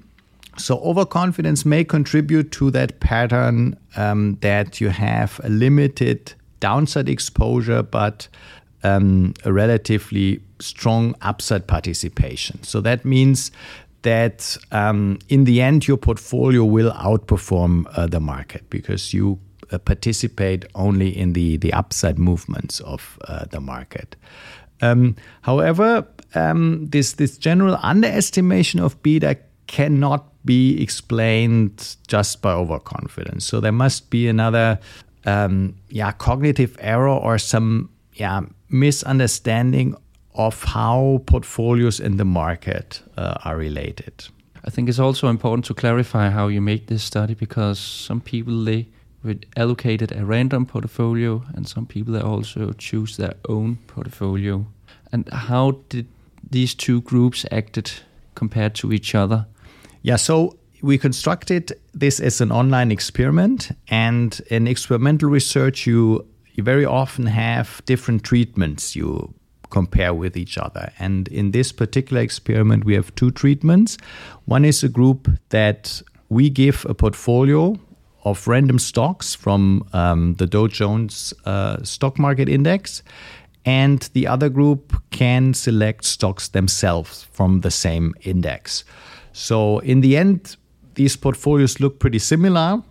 So, 0.58 0.80
overconfidence 0.80 1.66
may 1.66 1.84
contribute 1.84 2.52
to 2.54 2.72
that 2.72 3.00
pattern 3.00 3.78
um, 3.96 4.38
that 4.42 4.82
you 4.82 4.90
have 4.90 5.40
a 5.44 5.50
limited 5.50 6.34
downside 6.60 7.08
exposure, 7.08 7.84
but 7.84 8.28
um, 8.84 9.34
a 9.46 9.54
relatively 9.54 10.42
strong 10.60 11.16
upside 11.22 11.68
participation. 11.68 12.62
So, 12.64 12.82
that 12.82 13.06
means 13.06 13.52
that 14.04 14.58
um, 14.72 15.20
in 15.30 15.44
the 15.44 15.62
end, 15.62 15.88
your 15.88 15.98
portfolio 15.98 16.64
will 16.64 16.92
outperform 16.94 17.86
uh, 17.96 18.08
the 18.08 18.20
market 18.20 18.70
because 18.70 19.14
you 19.14 19.40
uh, 19.72 19.78
participate 19.78 20.66
only 20.76 21.16
in 21.16 21.34
the, 21.34 21.58
the 21.58 21.72
upside 21.74 22.18
movements 22.18 22.80
of 22.82 23.18
uh, 23.28 23.46
the 23.52 23.60
market. 23.60 24.16
Um, 24.82 25.16
however, 25.44 26.08
um, 26.36 26.88
this, 26.88 27.14
this 27.14 27.38
general 27.38 27.78
underestimation 27.82 28.80
of 28.80 29.02
beta 29.04 29.38
cannot 29.68 30.28
be 30.44 30.82
explained 30.82 31.96
just 32.08 32.42
by 32.42 32.52
overconfidence. 32.52 33.46
So 33.46 33.60
there 33.60 33.72
must 33.72 34.10
be 34.10 34.28
another, 34.28 34.80
um, 35.26 35.76
yeah, 35.90 36.12
cognitive 36.12 36.76
error 36.80 37.10
or 37.10 37.38
some, 37.38 37.90
yeah, 38.14 38.42
misunderstanding 38.70 39.96
of 40.34 40.64
how 40.64 41.22
portfolios 41.26 42.00
in 42.00 42.18
the 42.18 42.26
market 42.26 43.02
uh, 43.18 43.36
are 43.44 43.58
related. 43.58 44.26
I 44.64 44.70
think 44.70 44.90
it's 44.90 45.00
also 45.00 45.28
important 45.28 45.66
to 45.66 45.74
clarify 45.74 46.30
how 46.30 46.48
you 46.48 46.62
make 46.62 46.88
this 46.88 47.04
study 47.04 47.34
because 47.34 47.80
some 47.80 48.22
people 48.22 48.64
they 48.64 48.88
would 49.24 49.46
allocated 49.56 50.12
a 50.12 50.26
random 50.26 50.66
portfolio 50.66 51.44
and 51.56 51.68
some 51.68 51.86
people 51.86 52.14
they 52.14 52.22
also 52.22 52.74
choose 52.74 53.18
their 53.18 53.34
own 53.48 53.78
portfolio. 53.88 54.66
And 55.12 55.28
how 55.30 55.80
did 55.90 56.08
these 56.50 56.74
two 56.74 57.02
groups 57.02 57.46
acted 57.52 57.92
compared 58.36 58.76
to 58.76 58.94
each 58.94 59.16
other? 59.16 59.46
Yeah, 60.02 60.16
so 60.16 60.58
we 60.82 60.98
constructed 60.98 61.74
this 61.94 62.20
as 62.20 62.42
an 62.42 62.52
online 62.52 62.92
experiment, 62.92 63.72
and 63.88 64.42
in 64.50 64.68
experimental 64.68 65.30
research, 65.30 65.86
you 65.86 66.26
you 66.54 66.64
very 66.64 66.86
often 66.86 67.28
have 67.28 67.82
different 67.86 68.24
treatments 68.24 68.96
you 68.96 69.34
compare 69.72 70.14
with 70.14 70.38
each 70.38 70.58
other. 70.58 70.92
And 71.00 71.28
in 71.30 71.52
this 71.52 71.72
particular 71.72 72.22
experiment, 72.22 72.86
we 72.86 72.94
have 72.94 73.14
two 73.16 73.32
treatments. 73.32 73.98
One 74.46 74.66
is 74.66 74.84
a 74.84 74.90
group 74.90 75.28
that 75.50 76.02
we 76.30 76.50
give 76.50 76.86
a 76.88 76.94
portfolio 76.94 77.76
of 78.24 78.48
random 78.48 78.78
stocks 78.80 79.36
from 79.36 79.84
um, 79.94 80.36
the 80.36 80.46
Dow 80.46 80.68
Jones 80.68 81.34
uh, 81.46 81.84
stock 81.84 82.20
market 82.20 82.48
index. 82.48 83.04
And 83.66 84.00
the 84.14 84.28
other 84.28 84.50
group 84.50 84.94
can 85.12 85.54
select 85.54 86.06
stocks 86.06 86.50
themselves 86.50 87.24
from 87.32 87.62
the 87.62 87.72
same 87.72 88.14
index. 88.22 88.84
So 89.34 89.80
in 89.80 90.02
the 90.02 90.18
end, 90.18 90.56
these 90.96 91.16
portfolios 91.16 91.80
look 91.80 92.00
pretty 92.00 92.20
similar, 92.20 92.82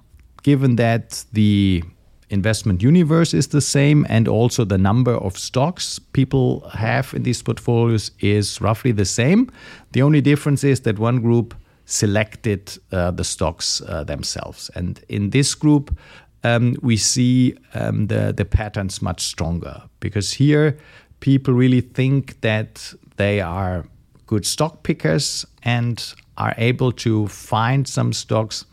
given 0.42 0.76
that 0.76 1.24
the 1.32 1.82
investment 2.30 2.82
universe 2.82 3.34
is 3.34 3.48
the 3.48 3.60
same 3.60 4.06
and 4.08 4.28
also 4.28 4.64
the 4.64 4.78
number 4.78 5.14
of 5.14 5.36
stocks 5.36 5.98
people 6.12 6.60
have 6.70 7.12
in 7.12 7.24
these 7.24 7.42
portfolios 7.42 8.12
is 8.20 8.60
roughly 8.60 8.92
the 8.92 9.04
same. 9.04 9.50
The 9.92 10.02
only 10.02 10.20
difference 10.20 10.64
is 10.64 10.80
that 10.80 10.98
one 10.98 11.20
group 11.20 11.54
selected 11.84 12.78
uh, 12.92 13.10
the 13.10 13.24
stocks 13.24 13.82
uh, 13.82 14.04
themselves. 14.04 14.70
And 14.74 15.00
in 15.08 15.30
this 15.30 15.54
group, 15.54 15.96
um, 16.44 16.76
we 16.82 16.96
see 16.96 17.56
um, 17.74 18.06
the, 18.06 18.32
the 18.32 18.44
patterns 18.44 19.02
much 19.02 19.20
stronger 19.22 19.82
because 19.98 20.32
here 20.32 20.78
people 21.18 21.52
really 21.52 21.80
think 21.80 22.40
that 22.40 22.94
they 23.16 23.40
are 23.40 23.84
good 24.26 24.46
stock 24.46 24.84
pickers 24.84 25.44
and 25.64 26.14
are 26.36 26.54
able 26.56 26.92
to 26.92 27.26
find 27.26 27.86
some 27.86 28.12
stocks 28.12 28.64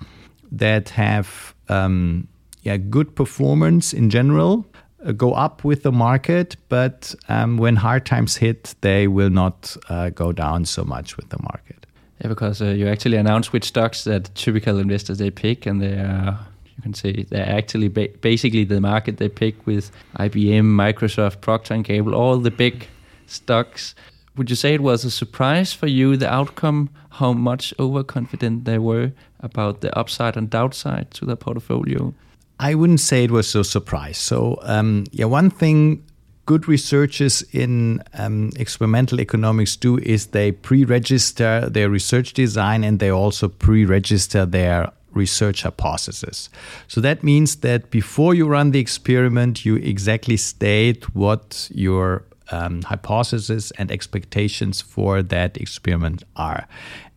that 0.52 0.90
have 0.90 1.56
um, 1.68 2.28
yeah, 2.68 2.78
good 2.78 3.16
performance 3.16 3.94
in 3.94 4.10
general, 4.10 4.66
uh, 5.06 5.14
go 5.14 5.34
up 5.34 5.64
with 5.64 5.84
the 5.84 5.92
market, 5.92 6.58
but 6.68 7.16
um, 7.30 7.58
when 7.58 7.78
hard 7.78 8.06
times 8.06 8.36
hit, 8.36 8.76
they 8.82 9.08
will 9.08 9.30
not 9.30 9.78
uh, 9.90 10.10
go 10.10 10.34
down 10.34 10.66
so 10.66 10.84
much 10.84 11.16
with 11.16 11.30
the 11.30 11.42
market. 11.42 11.86
Yeah, 12.20 12.28
because 12.28 12.62
uh, 12.62 12.66
you 12.66 12.90
actually 12.90 13.16
announce 13.16 13.54
which 13.54 13.66
stocks 13.66 14.04
that 14.04 14.36
typical 14.36 14.80
investors 14.80 15.18
they 15.18 15.32
pick, 15.32 15.66
and 15.66 15.82
they 15.82 15.94
are 15.94 16.38
you 16.76 16.84
can 16.84 16.94
say 16.94 17.24
they're 17.30 17.58
actually 17.60 17.88
ba- 17.88 18.14
basically 18.22 18.66
the 18.66 18.82
market 18.82 19.18
they 19.18 19.30
pick 19.30 19.66
with 19.66 19.90
IBM, 20.20 20.66
Microsoft, 20.66 21.40
Procter 21.40 21.74
and 21.74 21.86
Gamble, 21.86 22.14
all 22.14 22.38
the 22.38 22.52
big 22.52 22.88
stocks 23.28 23.96
would 24.36 24.52
you 24.52 24.56
say 24.56 24.76
it 24.76 24.82
was 24.82 25.04
a 25.04 25.10
surprise 25.10 25.74
for 25.74 25.88
you 25.88 26.16
the 26.16 26.32
outcome 26.32 26.90
how 27.10 27.34
much 27.34 27.74
overconfident 27.80 28.66
they 28.66 28.78
were 28.78 29.12
about 29.40 29.82
the 29.82 29.98
upside 29.98 30.38
and 30.38 30.50
downside 30.50 31.10
to 31.12 31.26
their 31.26 31.36
portfolio 31.36 32.14
i 32.60 32.74
wouldn't 32.76 33.00
say 33.00 33.24
it 33.24 33.32
was 33.32 33.50
so 33.50 33.64
surprise 33.64 34.18
so 34.18 34.60
um, 34.64 35.06
yeah 35.12 35.26
one 35.26 35.50
thing 35.50 36.04
good 36.48 36.68
researchers 36.68 37.44
in 37.52 38.02
um, 38.14 38.52
experimental 38.56 39.20
economics 39.20 39.76
do 39.76 39.98
is 40.00 40.28
they 40.28 40.52
pre-register 40.52 41.70
their 41.70 41.90
research 41.90 42.34
design 42.34 42.84
and 42.86 43.00
they 43.00 43.12
also 43.12 43.50
pre-register 43.50 44.46
their 44.46 44.90
research 45.14 45.64
hypothesis. 45.64 46.50
So 46.88 47.02
that 47.02 47.22
means 47.24 47.58
that 47.58 47.92
before 47.92 48.34
you 48.34 48.48
run 48.48 48.72
the 48.72 48.80
experiment, 48.80 49.66
you 49.66 49.76
exactly 49.76 50.38
state 50.38 51.14
what 51.14 51.70
your 51.74 52.24
um, 52.52 52.82
hypotheses 52.84 53.72
and 53.72 53.92
expectations 53.92 54.82
for 54.82 55.22
that 55.22 55.58
experiment 55.58 56.24
are. 56.38 56.66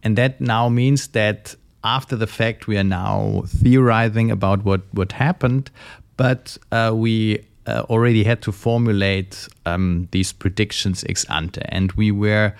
And 0.02 0.18
that 0.18 0.40
now 0.40 0.68
means 0.68 1.08
that 1.08 1.54
after 1.84 2.16
the 2.16 2.26
fact, 2.26 2.66
we 2.66 2.76
are 2.76 2.84
now 2.84 3.42
theorizing 3.46 4.30
about 4.30 4.64
what, 4.64 4.82
what 4.92 5.12
happened, 5.12 5.70
but 6.16 6.58
uh, 6.72 6.92
we 6.94 7.44
uh, 7.66 7.82
already 7.88 8.24
had 8.24 8.42
to 8.42 8.52
formulate 8.52 9.48
um, 9.66 10.08
these 10.10 10.32
predictions 10.32 11.04
ex 11.08 11.24
ante. 11.30 11.62
And 11.68 11.92
we 11.92 12.10
were, 12.10 12.54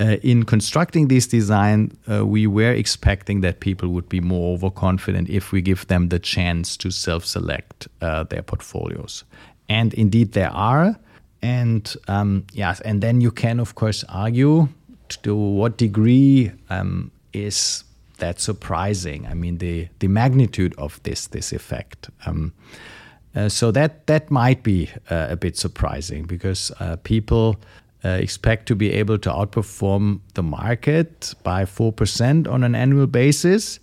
uh, 0.00 0.16
in 0.22 0.44
constructing 0.44 1.08
this 1.08 1.26
design, 1.26 1.96
uh, 2.10 2.26
we 2.26 2.46
were 2.46 2.72
expecting 2.72 3.40
that 3.40 3.60
people 3.60 3.88
would 3.88 4.08
be 4.08 4.20
more 4.20 4.54
overconfident 4.54 5.28
if 5.30 5.52
we 5.52 5.62
give 5.62 5.86
them 5.86 6.08
the 6.08 6.18
chance 6.18 6.76
to 6.78 6.90
self 6.90 7.24
select 7.24 7.88
uh, 8.00 8.24
their 8.24 8.42
portfolios. 8.42 9.24
And 9.68 9.94
indeed, 9.94 10.32
there 10.32 10.50
are. 10.50 10.96
And 11.40 11.94
um, 12.08 12.44
yes, 12.52 12.80
and 12.80 13.00
then 13.00 13.20
you 13.20 13.30
can, 13.30 13.60
of 13.60 13.74
course, 13.74 14.04
argue 14.08 14.68
to 15.22 15.34
what 15.34 15.78
degree 15.78 16.50
um, 16.68 17.10
is 17.32 17.84
that 18.18 18.40
surprising. 18.40 19.26
I 19.26 19.34
mean, 19.34 19.58
the 19.58 19.88
the 19.98 20.08
magnitude 20.08 20.74
of 20.78 21.00
this 21.02 21.28
this 21.28 21.52
effect. 21.52 22.10
Um, 22.26 22.52
Uh, 23.34 23.48
so 23.48 23.70
that 23.70 24.06
that 24.06 24.30
might 24.30 24.62
be 24.62 24.88
uh, 25.10 25.26
a 25.30 25.36
bit 25.36 25.56
surprising 25.56 26.26
because 26.26 26.72
uh, 26.80 26.96
people 27.04 27.56
uh, 28.04 28.08
expect 28.22 28.66
to 28.66 28.74
be 28.74 28.90
able 29.00 29.18
to 29.18 29.30
outperform 29.30 30.20
the 30.34 30.42
market 30.42 31.34
by 31.44 31.66
four 31.66 31.92
percent 31.92 32.46
on 32.48 32.64
an 32.64 32.74
annual 32.74 33.06
basis, 33.06 33.80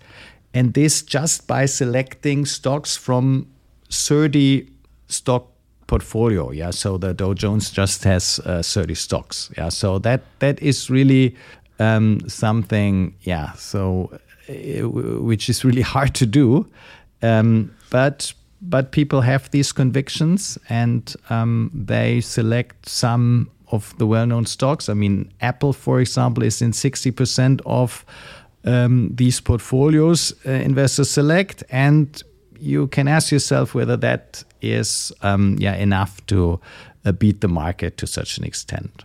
and 0.53 0.73
this 0.73 1.03
just 1.03 1.47
by 1.47 1.67
selecting 1.67 2.45
stocks 2.45 2.97
from 2.97 3.45
30 3.91 4.67
stock 5.07 5.43
portfolio. 5.87 6.51
Yeah, 6.51 6.71
so 6.71 6.97
the 6.97 7.13
Dow 7.13 7.33
Jones 7.33 7.69
just 7.71 8.03
has 8.03 8.39
uh, 8.45 8.63
30 8.63 8.95
stocks. 8.95 9.51
Yeah, 9.57 9.69
so 9.69 9.99
that 9.99 10.21
that 10.39 10.59
is 10.61 10.89
really 10.89 11.35
um, 11.79 12.19
something. 12.27 13.13
Yeah, 13.21 13.53
so 13.53 14.09
which 14.47 15.49
is 15.49 15.63
really 15.63 15.81
hard 15.93 16.13
to 16.15 16.25
do, 16.25 16.67
um, 17.21 17.73
but 17.89 18.33
but 18.61 18.91
people 18.91 19.21
have 19.21 19.51
these 19.51 19.71
convictions 19.71 20.57
and 20.69 21.15
um, 21.29 21.69
they 21.73 22.21
select 22.21 22.89
some 22.89 23.51
of 23.71 23.95
the 23.97 24.07
well-known 24.07 24.45
stocks. 24.45 24.89
I 24.89 24.93
mean, 24.93 25.31
Apple, 25.41 25.73
for 25.73 25.99
example, 25.99 26.43
is 26.43 26.61
in 26.61 26.71
60% 26.71 27.61
of 27.65 28.05
um, 28.63 29.11
these 29.13 29.39
portfolios 29.39 30.33
uh, 30.45 30.51
investors 30.51 31.09
select, 31.09 31.63
and 31.69 32.21
you 32.59 32.87
can 32.87 33.07
ask 33.07 33.31
yourself 33.31 33.75
whether 33.75 33.97
that 33.97 34.43
is 34.61 35.11
um, 35.21 35.57
yeah 35.59 35.75
enough 35.75 36.25
to 36.27 36.59
uh, 37.05 37.11
beat 37.11 37.41
the 37.41 37.47
market 37.47 37.97
to 37.97 38.07
such 38.07 38.37
an 38.37 38.43
extent. 38.43 39.03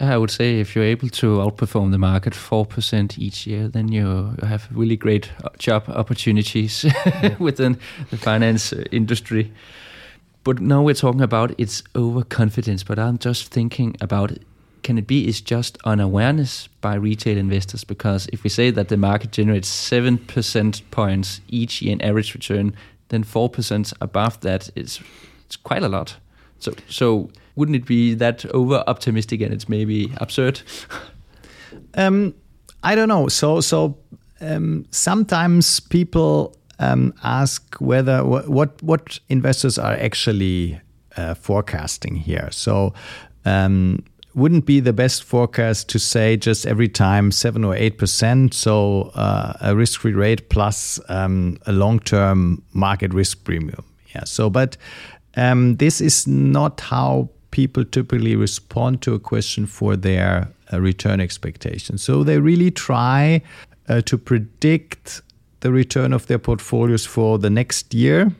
I 0.00 0.16
would 0.16 0.30
say 0.30 0.58
if 0.58 0.74
you're 0.74 0.84
able 0.84 1.08
to 1.10 1.36
outperform 1.38 1.90
the 1.90 1.98
market 1.98 2.34
four 2.34 2.64
percent 2.64 3.18
each 3.18 3.46
year, 3.46 3.68
then 3.68 3.88
you 3.88 4.34
have 4.42 4.68
really 4.72 4.96
great 4.96 5.30
uh, 5.44 5.50
job 5.58 5.84
opportunities 5.88 6.86
within 7.38 7.78
the 8.10 8.16
finance 8.16 8.72
uh, 8.72 8.84
industry. 8.90 9.52
But 10.44 10.60
now 10.60 10.82
we're 10.82 10.94
talking 10.94 11.20
about 11.20 11.54
its 11.58 11.82
overconfidence. 11.94 12.82
But 12.82 12.98
I'm 12.98 13.18
just 13.18 13.48
thinking 13.48 13.96
about 14.00 14.32
can 14.82 14.98
it 14.98 15.06
be 15.06 15.28
is 15.28 15.40
just 15.40 15.78
unawareness 15.84 16.68
by 16.80 16.94
retail 16.94 17.36
investors? 17.38 17.84
Because 17.84 18.28
if 18.32 18.42
we 18.42 18.50
say 18.50 18.70
that 18.70 18.88
the 18.88 18.96
market 18.96 19.30
generates 19.30 19.68
seven 19.68 20.18
percent 20.18 20.82
points 20.90 21.40
each 21.48 21.82
year 21.82 21.92
in 21.92 22.02
average 22.02 22.34
return, 22.34 22.74
then 23.08 23.22
four 23.22 23.48
percent 23.48 23.92
above 24.00 24.40
that 24.40 24.70
is 24.74 25.00
it's 25.44 25.56
quite 25.56 25.82
a 25.82 25.88
lot. 25.88 26.16
So 26.62 26.72
so 26.88 27.30
wouldn't 27.56 27.76
it 27.76 27.86
be 27.86 28.14
that 28.14 28.46
over 28.46 28.84
optimistic 28.86 29.40
and 29.40 29.52
it's 29.52 29.68
maybe 29.68 30.12
absurd? 30.18 30.62
um, 31.94 32.34
I 32.82 32.94
don't 32.94 33.08
know. 33.08 33.28
So 33.28 33.60
so 33.60 33.98
um, 34.40 34.86
sometimes 34.90 35.80
people 35.80 36.56
um, 36.78 37.14
ask 37.22 37.76
whether 37.80 38.24
what 38.24 38.82
what 38.82 39.18
investors 39.28 39.78
are 39.78 39.94
actually 39.94 40.80
uh, 41.16 41.34
forecasting 41.34 42.16
here. 42.16 42.48
So 42.50 42.94
um, 43.44 44.04
wouldn't 44.34 44.64
be 44.64 44.80
the 44.80 44.92
best 44.92 45.24
forecast 45.24 45.88
to 45.90 45.98
say 45.98 46.36
just 46.36 46.66
every 46.66 46.88
time 46.88 47.30
seven 47.30 47.64
or 47.64 47.74
eight 47.74 47.98
percent, 47.98 48.54
so 48.54 49.10
uh, 49.14 49.52
a 49.60 49.76
risk-free 49.76 50.14
rate 50.14 50.48
plus 50.48 51.00
um, 51.08 51.58
a 51.66 51.72
long-term 51.72 52.62
market 52.72 53.12
risk 53.12 53.44
premium. 53.44 53.84
Yeah. 54.14 54.24
So, 54.24 54.50
but 54.50 54.76
um, 55.36 55.76
this 55.76 56.00
is 56.00 56.26
not 56.26 56.80
how 56.80 57.28
people 57.50 57.84
typically 57.84 58.36
respond 58.36 59.02
to 59.02 59.14
a 59.14 59.18
question 59.18 59.66
for 59.66 59.96
their 59.96 60.48
uh, 60.72 60.80
return 60.80 61.20
expectations. 61.20 62.02
So 62.02 62.24
they 62.24 62.38
really 62.38 62.70
try 62.70 63.42
uh, 63.88 64.00
to 64.02 64.18
predict 64.18 65.22
the 65.60 65.70
return 65.70 66.12
of 66.12 66.26
their 66.26 66.38
portfolios 66.38 67.06
for 67.06 67.38
the 67.38 67.50
next 67.50 67.94
year, 67.94 68.32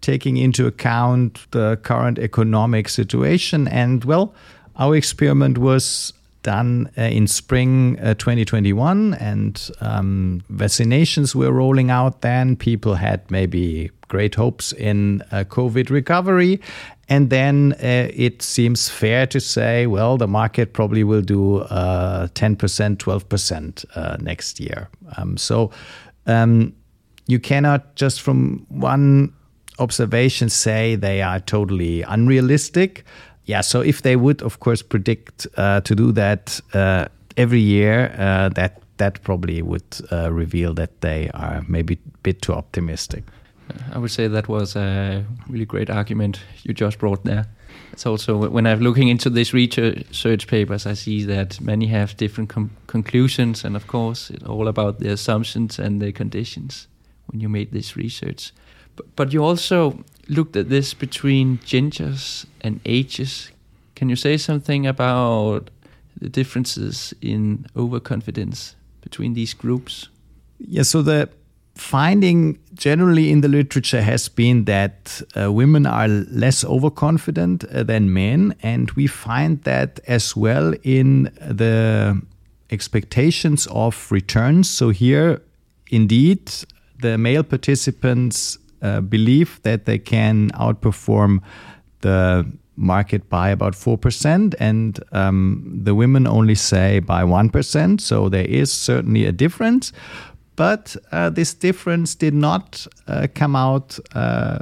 taking 0.00 0.36
into 0.36 0.66
account 0.66 1.46
the 1.52 1.78
current 1.82 2.18
economic 2.18 2.88
situation 2.88 3.68
and 3.68 4.04
well 4.04 4.34
our 4.78 4.94
experiment 4.94 5.58
was 5.58 6.12
done 6.46 6.88
uh, 6.96 7.02
in 7.02 7.26
spring 7.26 7.98
uh, 7.98 8.14
2021, 8.14 9.14
and 9.14 9.70
um, 9.80 10.42
vaccinations 10.48 11.34
were 11.34 11.50
rolling 11.50 11.90
out 11.90 12.20
then. 12.20 12.54
People 12.54 12.94
had 12.94 13.28
maybe 13.32 13.90
great 14.06 14.36
hopes 14.36 14.72
in 14.72 15.22
uh, 15.32 15.42
COVID 15.48 15.90
recovery. 15.90 16.60
And 17.08 17.30
then 17.30 17.72
uh, 17.74 18.08
it 18.14 18.42
seems 18.42 18.88
fair 18.88 19.26
to 19.26 19.40
say, 19.40 19.86
well, 19.86 20.16
the 20.16 20.28
market 20.28 20.72
probably 20.72 21.04
will 21.04 21.22
do 21.22 21.64
10%, 21.70 21.70
uh, 21.70 22.30
12% 22.30 23.84
uh, 23.96 24.16
next 24.20 24.60
year. 24.60 24.88
Um, 25.16 25.36
so 25.36 25.70
um, 26.26 26.72
you 27.26 27.40
cannot 27.40 27.96
just 27.96 28.20
from 28.20 28.66
one 28.68 29.32
observation 29.78 30.48
say 30.48 30.96
they 30.96 31.22
are 31.22 31.40
totally 31.40 32.02
unrealistic 32.02 33.04
yeah, 33.46 33.60
so 33.60 33.80
if 33.80 34.02
they 34.02 34.16
would, 34.16 34.42
of 34.42 34.58
course, 34.60 34.82
predict 34.82 35.46
uh, 35.56 35.80
to 35.82 35.94
do 35.94 36.12
that 36.12 36.60
uh, 36.74 37.06
every 37.36 37.60
year, 37.60 38.12
uh, 38.18 38.48
that 38.50 38.82
that 38.98 39.22
probably 39.22 39.62
would 39.62 39.84
uh, 40.10 40.32
reveal 40.32 40.74
that 40.74 41.00
they 41.00 41.30
are 41.34 41.62
maybe 41.68 41.94
a 41.94 42.18
bit 42.22 42.42
too 42.42 42.54
optimistic. 42.54 43.24
I 43.92 43.98
would 43.98 44.10
say 44.10 44.26
that 44.28 44.48
was 44.48 44.74
a 44.74 45.24
really 45.48 45.66
great 45.66 45.90
argument 45.90 46.40
you 46.62 46.72
just 46.72 46.98
brought 46.98 47.24
there. 47.24 47.46
It's 47.92 48.06
also 48.06 48.48
when 48.48 48.66
I'm 48.66 48.80
looking 48.80 49.08
into 49.08 49.30
these 49.30 49.52
research 49.52 50.46
papers, 50.46 50.86
I 50.86 50.94
see 50.94 51.24
that 51.24 51.60
many 51.60 51.86
have 51.86 52.16
different 52.16 52.52
conclusions, 52.86 53.64
and 53.64 53.76
of 53.76 53.86
course, 53.86 54.30
it's 54.30 54.44
all 54.44 54.68
about 54.68 54.98
the 54.98 55.10
assumptions 55.10 55.78
and 55.78 56.00
the 56.00 56.12
conditions 56.12 56.88
when 57.26 57.40
you 57.40 57.48
made 57.48 57.72
this 57.72 57.96
research. 57.96 58.52
But, 59.16 59.32
you 59.32 59.44
also 59.44 60.04
looked 60.28 60.56
at 60.56 60.68
this 60.68 60.94
between 60.94 61.60
genders 61.64 62.46
and 62.60 62.80
ages. 62.84 63.50
Can 63.94 64.08
you 64.08 64.16
say 64.16 64.36
something 64.36 64.86
about 64.86 65.70
the 66.20 66.28
differences 66.28 67.14
in 67.20 67.66
overconfidence 67.76 68.76
between 69.00 69.34
these 69.34 69.54
groups? 69.54 70.08
Yeah, 70.58 70.82
so 70.82 71.02
the 71.02 71.28
finding 71.74 72.58
generally 72.74 73.30
in 73.30 73.42
the 73.42 73.48
literature 73.48 74.02
has 74.02 74.28
been 74.28 74.64
that 74.64 75.20
uh, 75.38 75.52
women 75.52 75.86
are 75.86 76.08
less 76.08 76.64
overconfident 76.64 77.64
uh, 77.64 77.82
than 77.82 78.12
men, 78.12 78.54
and 78.62 78.90
we 78.92 79.06
find 79.06 79.62
that 79.64 80.00
as 80.06 80.34
well 80.34 80.74
in 80.82 81.24
the 81.40 82.20
expectations 82.70 83.68
of 83.70 84.10
returns. 84.10 84.70
So, 84.70 84.88
here, 84.88 85.42
indeed, 85.88 86.50
the 86.98 87.18
male 87.18 87.42
participants 87.42 88.58
uh, 88.82 89.00
believe 89.00 89.60
that 89.62 89.84
they 89.86 89.98
can 89.98 90.50
outperform 90.52 91.40
the 92.00 92.46
market 92.76 93.28
by 93.28 93.48
about 93.48 93.72
4%, 93.72 94.54
and 94.58 95.00
um, 95.12 95.80
the 95.82 95.94
women 95.94 96.26
only 96.26 96.54
say 96.54 97.00
by 97.00 97.22
1%. 97.22 98.00
So 98.00 98.28
there 98.28 98.44
is 98.44 98.72
certainly 98.72 99.24
a 99.24 99.32
difference. 99.32 99.92
But 100.56 100.96
uh, 101.12 101.30
this 101.30 101.54
difference 101.54 102.14
did 102.14 102.34
not 102.34 102.86
uh, 103.06 103.26
come 103.34 103.54
out 103.54 103.98
uh, 104.14 104.58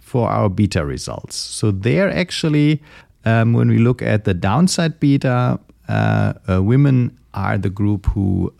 for 0.00 0.28
our 0.28 0.48
beta 0.48 0.84
results. 0.84 1.36
So 1.36 1.70
there 1.70 2.10
actually, 2.10 2.82
um, 3.24 3.52
when 3.52 3.68
we 3.68 3.78
look 3.78 4.02
at 4.02 4.24
the 4.24 4.34
downside 4.34 4.98
beta, 4.98 5.60
uh, 5.88 6.32
uh, 6.48 6.62
women 6.62 7.16
are 7.34 7.58
the 7.58 7.70
group 7.70 8.06
who 8.06 8.52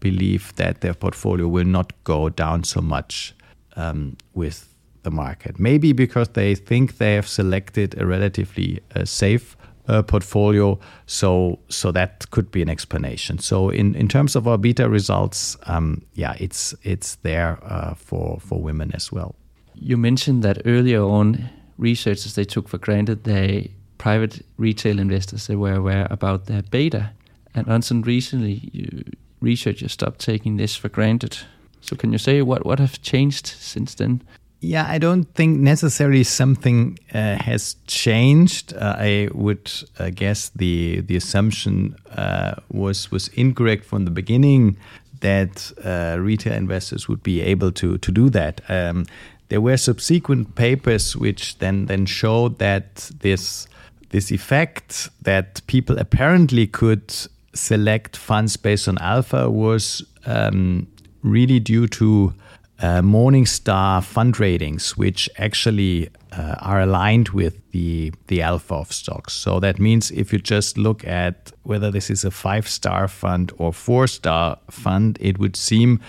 believe 0.00 0.54
that 0.56 0.80
their 0.80 0.94
portfolio 0.94 1.48
will 1.48 1.64
not 1.64 1.92
go 2.04 2.28
down 2.28 2.64
so 2.64 2.80
much 2.80 3.34
um, 3.76 4.16
with 4.34 4.72
the 5.02 5.10
market. 5.10 5.58
Maybe 5.58 5.92
because 5.92 6.28
they 6.30 6.54
think 6.54 6.98
they 6.98 7.14
have 7.14 7.28
selected 7.28 8.00
a 8.00 8.06
relatively 8.06 8.80
uh, 8.94 9.04
safe 9.04 9.56
uh, 9.88 10.02
portfolio. 10.02 10.78
So, 11.06 11.58
so 11.68 11.92
that 11.92 12.30
could 12.30 12.50
be 12.50 12.62
an 12.62 12.68
explanation. 12.68 13.38
So, 13.38 13.70
in, 13.70 13.94
in 13.94 14.08
terms 14.08 14.36
of 14.36 14.46
our 14.46 14.58
beta 14.58 14.88
results, 14.88 15.56
um, 15.66 16.02
yeah, 16.14 16.34
it's 16.38 16.74
it's 16.82 17.16
there 17.16 17.58
uh, 17.62 17.94
for 17.94 18.38
for 18.40 18.60
women 18.60 18.92
as 18.94 19.12
well. 19.12 19.34
You 19.74 19.96
mentioned 19.96 20.42
that 20.44 20.62
earlier 20.64 21.02
on, 21.02 21.48
researchers 21.78 22.34
they 22.34 22.44
took 22.44 22.68
for 22.68 22.78
granted 22.78 23.24
they 23.24 23.72
private 23.98 24.44
retail 24.56 24.98
investors 24.98 25.46
they 25.46 25.56
were 25.56 25.74
aware 25.74 26.06
about 26.10 26.46
their 26.46 26.62
beta, 26.62 27.10
and 27.54 27.66
until 27.68 28.02
recently, 28.02 28.70
you, 28.72 29.02
researchers 29.40 29.92
stopped 29.92 30.20
taking 30.20 30.56
this 30.56 30.76
for 30.76 30.88
granted. 30.88 31.38
So 31.82 31.96
can 31.96 32.12
you 32.12 32.18
say 32.18 32.42
what 32.42 32.64
what 32.64 32.78
have 32.78 33.02
changed 33.02 33.46
since 33.46 33.94
then? 33.94 34.22
Yeah, 34.64 34.86
I 34.88 34.98
don't 34.98 35.24
think 35.34 35.58
necessarily 35.58 36.22
something 36.22 36.96
uh, 37.12 37.36
has 37.42 37.74
changed. 37.88 38.72
Uh, 38.74 38.94
I 38.96 39.28
would 39.34 39.72
uh, 39.98 40.10
guess 40.10 40.50
the 40.50 41.00
the 41.00 41.16
assumption 41.16 41.96
uh, 42.16 42.54
was 42.70 43.10
was 43.10 43.28
incorrect 43.34 43.84
from 43.84 44.04
the 44.04 44.12
beginning 44.12 44.76
that 45.20 45.72
uh, 45.84 46.16
retail 46.20 46.52
investors 46.52 47.08
would 47.08 47.22
be 47.22 47.40
able 47.40 47.72
to 47.72 47.98
to 47.98 48.12
do 48.12 48.30
that. 48.30 48.60
Um, 48.68 49.06
there 49.48 49.60
were 49.60 49.76
subsequent 49.76 50.54
papers 50.54 51.16
which 51.16 51.58
then 51.58 51.86
then 51.86 52.06
showed 52.06 52.58
that 52.58 53.10
this 53.20 53.66
this 54.10 54.30
effect 54.30 55.10
that 55.22 55.60
people 55.66 55.98
apparently 55.98 56.68
could 56.68 57.12
select 57.52 58.16
funds 58.16 58.56
based 58.56 58.86
on 58.88 58.96
alpha 58.98 59.50
was 59.50 60.04
um, 60.24 60.86
really 61.22 61.60
due 61.60 61.86
to 61.88 62.34
uh, 62.80 63.00
Morningstar 63.00 64.02
fund 64.02 64.40
ratings, 64.40 64.96
which 64.96 65.30
actually 65.38 66.08
uh, 66.32 66.56
are 66.60 66.80
aligned 66.80 67.28
with 67.28 67.60
the 67.70 68.12
the 68.26 68.42
alpha 68.42 68.74
of 68.74 68.92
stocks. 68.92 69.32
So 69.32 69.60
that 69.60 69.78
means 69.78 70.10
if 70.10 70.32
you 70.32 70.38
just 70.38 70.76
look 70.76 71.06
at 71.06 71.52
whether 71.62 71.90
this 71.90 72.10
is 72.10 72.24
a 72.24 72.30
five 72.30 72.68
star 72.68 73.08
fund 73.08 73.52
or 73.58 73.72
four 73.72 74.06
star 74.06 74.58
fund, 74.70 75.18
it 75.20 75.38
would 75.38 75.56
seem 75.56 76.00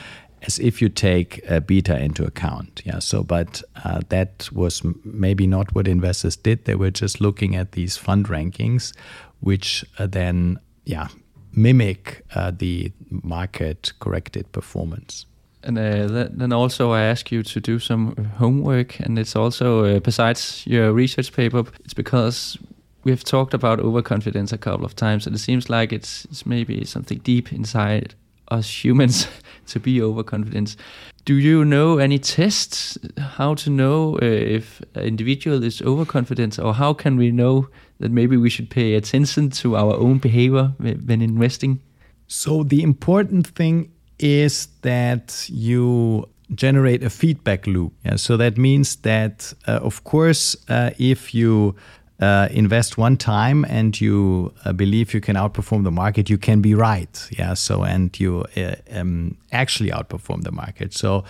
as 0.46 0.60
if 0.60 0.82
you 0.82 0.90
take 0.90 1.42
uh, 1.50 1.60
beta 1.60 1.98
into 1.98 2.26
account. 2.26 2.82
Yeah. 2.86 3.00
So, 3.00 3.24
but 3.24 3.64
uh, 3.84 4.02
that 4.10 4.50
was 4.52 4.82
maybe 5.04 5.48
not 5.48 5.74
what 5.74 5.88
investors 5.88 6.36
did. 6.36 6.66
They 6.66 6.76
were 6.76 6.92
just 6.92 7.22
looking 7.22 7.56
at 7.56 7.72
these 7.72 7.98
fund 7.98 8.28
rankings, 8.28 8.94
which 9.40 9.86
uh, 10.00 10.08
then, 10.08 10.60
yeah, 10.86 11.08
mimic 11.54 12.24
uh, 12.36 12.52
the 12.52 12.92
market 13.10 13.94
corrected 14.00 14.52
performance. 14.52 15.26
And 15.64 15.78
uh, 15.78 16.28
then 16.30 16.52
also 16.52 16.92
I 16.92 17.04
ask 17.04 17.32
you 17.32 17.42
to 17.44 17.60
do 17.62 17.80
some 17.80 18.16
homework, 18.38 19.00
and 19.00 19.18
it's 19.18 19.36
also 19.36 19.86
uh, 19.86 20.00
besides 20.00 20.64
your 20.68 20.92
research 20.92 21.32
paper, 21.32 21.64
it's 21.86 21.94
because 21.94 22.58
we've 23.06 23.24
talked 23.24 23.54
about 23.54 23.80
overconfidence 23.80 24.52
a 24.52 24.58
couple 24.58 24.86
of 24.86 24.96
times, 24.96 25.26
and 25.26 25.36
it 25.36 25.40
seems 25.40 25.70
like 25.70 25.94
it's, 25.94 26.26
it's 26.26 26.46
maybe 26.46 26.84
something 26.84 27.20
deep 27.20 27.54
inside 27.54 28.14
us 28.50 28.84
humans 28.84 29.28
to 29.68 29.80
be 29.80 30.02
overconfident. 30.02 30.76
Do 31.24 31.36
you 31.36 31.64
know 31.64 31.98
any 31.98 32.20
tests 32.20 32.98
how 33.18 33.56
to 33.56 33.70
know 33.70 34.16
uh, 34.22 34.26
if 34.26 34.82
an 34.96 35.04
individual 35.04 35.64
is 35.64 35.82
overconfident, 35.82 36.60
or 36.60 36.74
how 36.74 36.94
can 36.94 37.16
we 37.16 37.32
know 37.32 37.70
that 38.04 38.12
maybe 38.12 38.36
we 38.36 38.50
should 38.50 38.70
pay 38.70 38.96
attention 38.96 39.50
to 39.50 39.78
our 39.78 39.96
own 39.96 40.18
behavior 40.18 40.74
when 40.78 41.22
investing? 41.22 41.80
So 42.28 42.64
the 42.64 42.84
important 42.84 43.48
thing 43.48 43.92
is 44.20 44.68
that 44.82 45.48
you 45.50 46.28
generate 46.54 47.02
a 47.02 47.10
feedback 47.10 47.66
loop. 47.66 47.94
Yeah? 48.04 48.18
So 48.18 48.36
that 48.38 48.58
means 48.58 48.98
that, 48.98 49.54
uh, 49.68 49.80
of 49.82 50.04
course, 50.04 50.58
uh, 50.68 50.90
if 50.98 51.34
you 51.34 51.76
uh, 52.20 52.50
invest 52.52 52.98
one 52.98 53.16
time 53.16 53.66
and 53.70 54.00
you 54.02 54.54
uh, 54.66 54.74
believe 54.74 55.14
you 55.14 55.22
can 55.22 55.38
outperform 55.38 55.86
the 55.86 55.92
market, 55.92 56.30
you 56.30 56.38
can 56.38 56.62
be 56.62 56.76
right. 56.76 57.30
Yeah. 57.32 57.54
So 57.54 57.84
and 57.84 58.20
you 58.20 58.44
uh, 58.58 58.76
um, 58.92 59.38
actually 59.52 59.92
outperform 59.92 60.44
the 60.44 60.52
market. 60.52 60.94
So. 60.94 61.24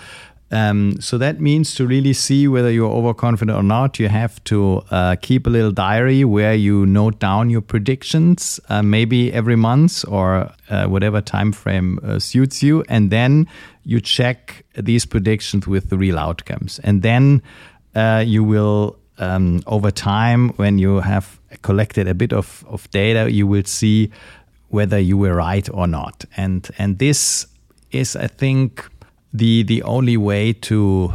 Um, 0.53 1.01
so 1.01 1.17
that 1.17 1.39
means 1.39 1.75
to 1.75 1.87
really 1.87 2.13
see 2.13 2.47
whether 2.47 2.71
you're 2.71 2.91
overconfident 2.91 3.57
or 3.57 3.63
not, 3.63 3.99
you 3.99 4.07
have 4.07 4.43
to 4.43 4.83
uh, 4.91 5.15
keep 5.21 5.47
a 5.47 5.49
little 5.49 5.71
diary 5.71 6.23
where 6.23 6.53
you 6.53 6.85
note 6.85 7.19
down 7.19 7.49
your 7.49 7.61
predictions, 7.61 8.59
uh, 8.69 8.83
maybe 8.83 9.33
every 9.33 9.55
month 9.55 10.05
or 10.07 10.51
uh, 10.69 10.85
whatever 10.85 11.21
time 11.21 11.51
frame 11.51 11.99
suits 12.19 12.61
you, 12.61 12.83
and 12.87 13.09
then 13.09 13.47
you 13.83 13.99
check 13.99 14.63
these 14.75 15.05
predictions 15.05 15.67
with 15.67 15.89
the 15.89 15.97
real 15.97 16.19
outcomes, 16.19 16.79
and 16.83 17.01
then 17.01 17.41
you 18.25 18.43
will 18.43 18.95
um, 19.17 19.61
over 19.67 19.91
time, 19.91 20.49
when 20.57 20.79
you 20.79 20.99
have 20.99 21.39
collected 21.61 22.07
a 22.07 22.13
bit 22.13 22.33
of, 22.33 22.65
of 22.67 22.89
data, 22.91 23.31
you 23.31 23.47
will 23.47 23.63
see 23.65 24.11
whether 24.69 24.99
you 24.99 25.17
were 25.17 25.35
right 25.35 25.69
or 25.71 25.87
not. 25.87 26.25
And 26.35 26.69
and 26.77 26.97
this 26.97 27.47
is, 27.91 28.15
I 28.15 28.27
think, 28.27 28.89
the 29.33 29.63
the 29.63 29.81
only 29.83 30.17
way 30.17 30.53
to 30.53 31.13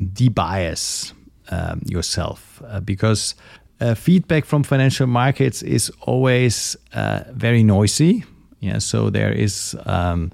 debias 0.00 1.12
um, 1.50 1.80
yourself 1.84 2.62
uh, 2.66 2.80
because 2.80 3.34
uh, 3.80 3.94
feedback 3.94 4.44
from 4.44 4.62
financial 4.62 5.06
markets 5.06 5.62
is 5.62 5.90
always 6.02 6.76
uh, 6.94 7.24
very 7.32 7.62
noisy. 7.62 8.24
Yeah, 8.60 8.78
so 8.78 9.10
there 9.10 9.32
is. 9.32 9.76
Um, 9.86 10.32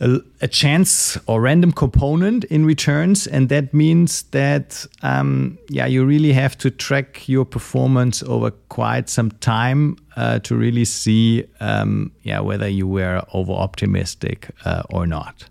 a, 0.00 0.48
chance 0.48 1.16
or 1.26 1.40
random 1.40 1.72
component 1.72 2.44
in 2.44 2.66
returns, 2.66 3.26
and 3.26 3.48
that 3.48 3.72
means 3.72 4.24
that 4.24 4.86
um, 5.02 5.58
yeah, 5.68 5.86
you 5.86 6.04
really 6.04 6.32
have 6.32 6.58
to 6.58 6.70
track 6.70 7.28
your 7.28 7.44
performance 7.44 8.22
over 8.22 8.50
quite 8.68 9.08
some 9.08 9.30
time 9.30 9.96
uh, 10.16 10.40
to 10.40 10.56
really 10.56 10.84
see 10.84 11.44
um, 11.60 12.12
yeah 12.22 12.40
whether 12.40 12.68
you 12.68 12.86
were 12.86 13.22
over 13.32 13.52
optimistic 13.52 14.50
uh, 14.64 14.82
or 14.90 15.06
not. 15.06 15.44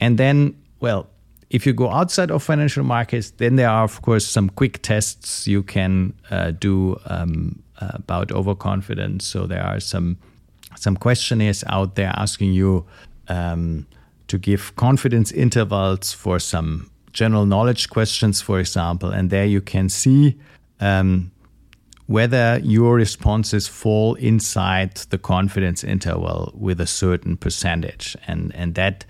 And 0.00 0.18
then, 0.18 0.56
well, 0.80 1.08
if 1.50 1.66
you 1.66 1.72
go 1.72 1.90
outside 1.90 2.30
of 2.30 2.42
financial 2.42 2.84
markets, 2.84 3.30
then 3.30 3.56
there 3.56 3.68
are 3.68 3.84
of 3.84 4.02
course 4.02 4.26
some 4.26 4.48
quick 4.48 4.82
tests 4.82 5.46
you 5.46 5.62
can 5.62 6.12
uh, 6.30 6.50
do 6.50 6.98
um, 7.06 7.62
about 7.78 8.32
overconfidence. 8.32 9.24
So 9.24 9.46
there 9.46 9.62
are 9.62 9.80
some 9.80 10.16
some 10.76 10.96
questionnaires 10.96 11.62
out 11.68 11.94
there 11.94 12.12
asking 12.16 12.52
you 12.52 12.84
um, 13.28 13.86
to 14.26 14.38
give 14.38 14.74
confidence 14.76 15.30
intervals 15.30 16.12
for 16.12 16.40
some 16.40 16.90
general 17.12 17.46
knowledge 17.46 17.88
questions, 17.88 18.42
for 18.42 18.58
example, 18.58 19.10
and 19.10 19.30
there 19.30 19.46
you 19.46 19.60
can 19.60 19.88
see 19.88 20.36
um, 20.80 21.30
whether 22.06 22.60
your 22.62 22.96
responses 22.96 23.68
fall 23.68 24.14
inside 24.16 24.96
the 25.10 25.18
confidence 25.18 25.84
interval 25.84 26.52
with 26.54 26.80
a 26.80 26.86
certain 26.86 27.36
percentage, 27.36 28.16
and 28.26 28.52
and 28.54 28.74
that 28.74 29.04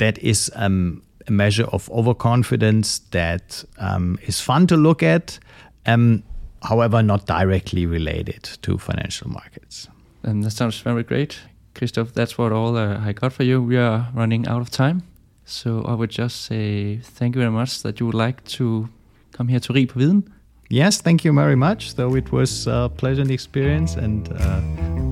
that 0.00 0.18
is 0.18 0.50
um, 0.56 1.02
a 1.28 1.30
measure 1.30 1.66
of 1.72 1.88
overconfidence 1.90 3.00
that 3.10 3.64
um, 3.78 4.18
is 4.26 4.40
fun 4.40 4.66
to 4.66 4.76
look 4.76 5.02
at, 5.02 5.38
um, 5.86 6.22
however, 6.62 7.02
not 7.02 7.26
directly 7.26 7.86
related 7.86 8.42
to 8.62 8.78
financial 8.78 9.30
markets. 9.30 9.88
And 10.22 10.42
that 10.44 10.50
sounds 10.50 10.80
very 10.80 11.02
great. 11.02 11.38
Christoph, 11.74 12.12
that's 12.12 12.36
what 12.36 12.52
all 12.52 12.76
uh, 12.76 13.08
I 13.08 13.12
got 13.12 13.32
for 13.32 13.44
you. 13.44 13.62
We 13.62 13.76
are 13.76 14.08
running 14.14 14.48
out 14.48 14.60
of 14.60 14.70
time. 14.70 15.02
So 15.44 15.84
I 15.84 15.94
would 15.94 16.10
just 16.10 16.44
say 16.44 16.98
thank 17.02 17.34
you 17.34 17.40
very 17.40 17.52
much 17.52 17.82
that 17.82 18.00
you 18.00 18.06
would 18.06 18.14
like 18.26 18.42
to 18.56 18.88
come 19.32 19.48
here 19.48 19.60
to 19.60 19.72
Rig 19.72 19.88
på 19.88 20.00
Viden. 20.00 20.22
Yes, 20.68 21.00
thank 21.00 21.24
you 21.24 21.32
very 21.34 21.56
much. 21.56 21.94
Though 21.94 22.14
it 22.16 22.30
was 22.32 22.66
a 22.66 22.88
pleasant 22.96 23.30
experience, 23.30 23.96
and 23.96 24.28
uh, 24.32 24.60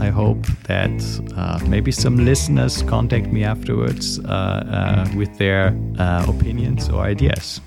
I 0.00 0.10
hope 0.10 0.42
that 0.64 1.20
uh, 1.36 1.68
maybe 1.68 1.92
some 1.92 2.24
listeners 2.24 2.84
contact 2.88 3.32
me 3.32 3.44
afterwards 3.44 4.18
uh, 4.18 4.24
uh 4.24 5.18
with 5.18 5.30
their 5.38 5.72
uh, 5.98 6.28
opinions 6.28 6.88
or 6.88 7.06
ideas. 7.06 7.62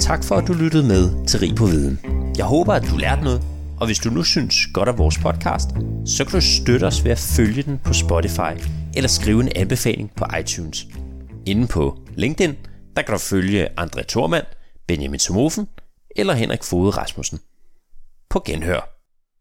Tak 0.00 0.24
for, 0.24 0.34
at 0.34 0.48
du 0.48 0.52
lyttede 0.52 0.88
med 0.88 1.26
til 1.26 1.40
Rig 1.40 1.54
på 1.54 1.66
Viden. 1.66 1.98
Jeg 2.36 2.44
håber, 2.44 2.72
at 2.72 2.82
du 2.90 2.96
lærte 2.96 3.24
noget, 3.24 3.42
Og 3.80 3.86
hvis 3.86 3.98
du 3.98 4.10
nu 4.10 4.22
synes 4.22 4.66
godt 4.72 4.88
af 4.88 4.98
vores 4.98 5.18
podcast, 5.18 5.68
så 6.06 6.24
kan 6.24 6.32
du 6.32 6.40
støtte 6.40 6.84
os 6.84 7.04
ved 7.04 7.12
at 7.12 7.18
følge 7.18 7.62
den 7.62 7.80
på 7.84 7.92
Spotify 7.92 8.54
eller 8.96 9.08
skrive 9.08 9.40
en 9.40 9.52
anbefaling 9.56 10.10
på 10.16 10.24
iTunes. 10.40 10.86
Inden 11.46 11.66
på 11.66 11.98
LinkedIn, 12.14 12.56
der 12.96 13.02
kan 13.02 13.12
du 13.12 13.18
følge 13.18 13.68
André 13.80 14.02
Thormand, 14.08 14.44
Benjamin 14.86 15.20
Somofen 15.20 15.68
eller 16.16 16.34
Henrik 16.34 16.62
Fode 16.62 16.90
Rasmussen. 16.90 17.40
På 18.30 18.42
genhør. 18.46 18.93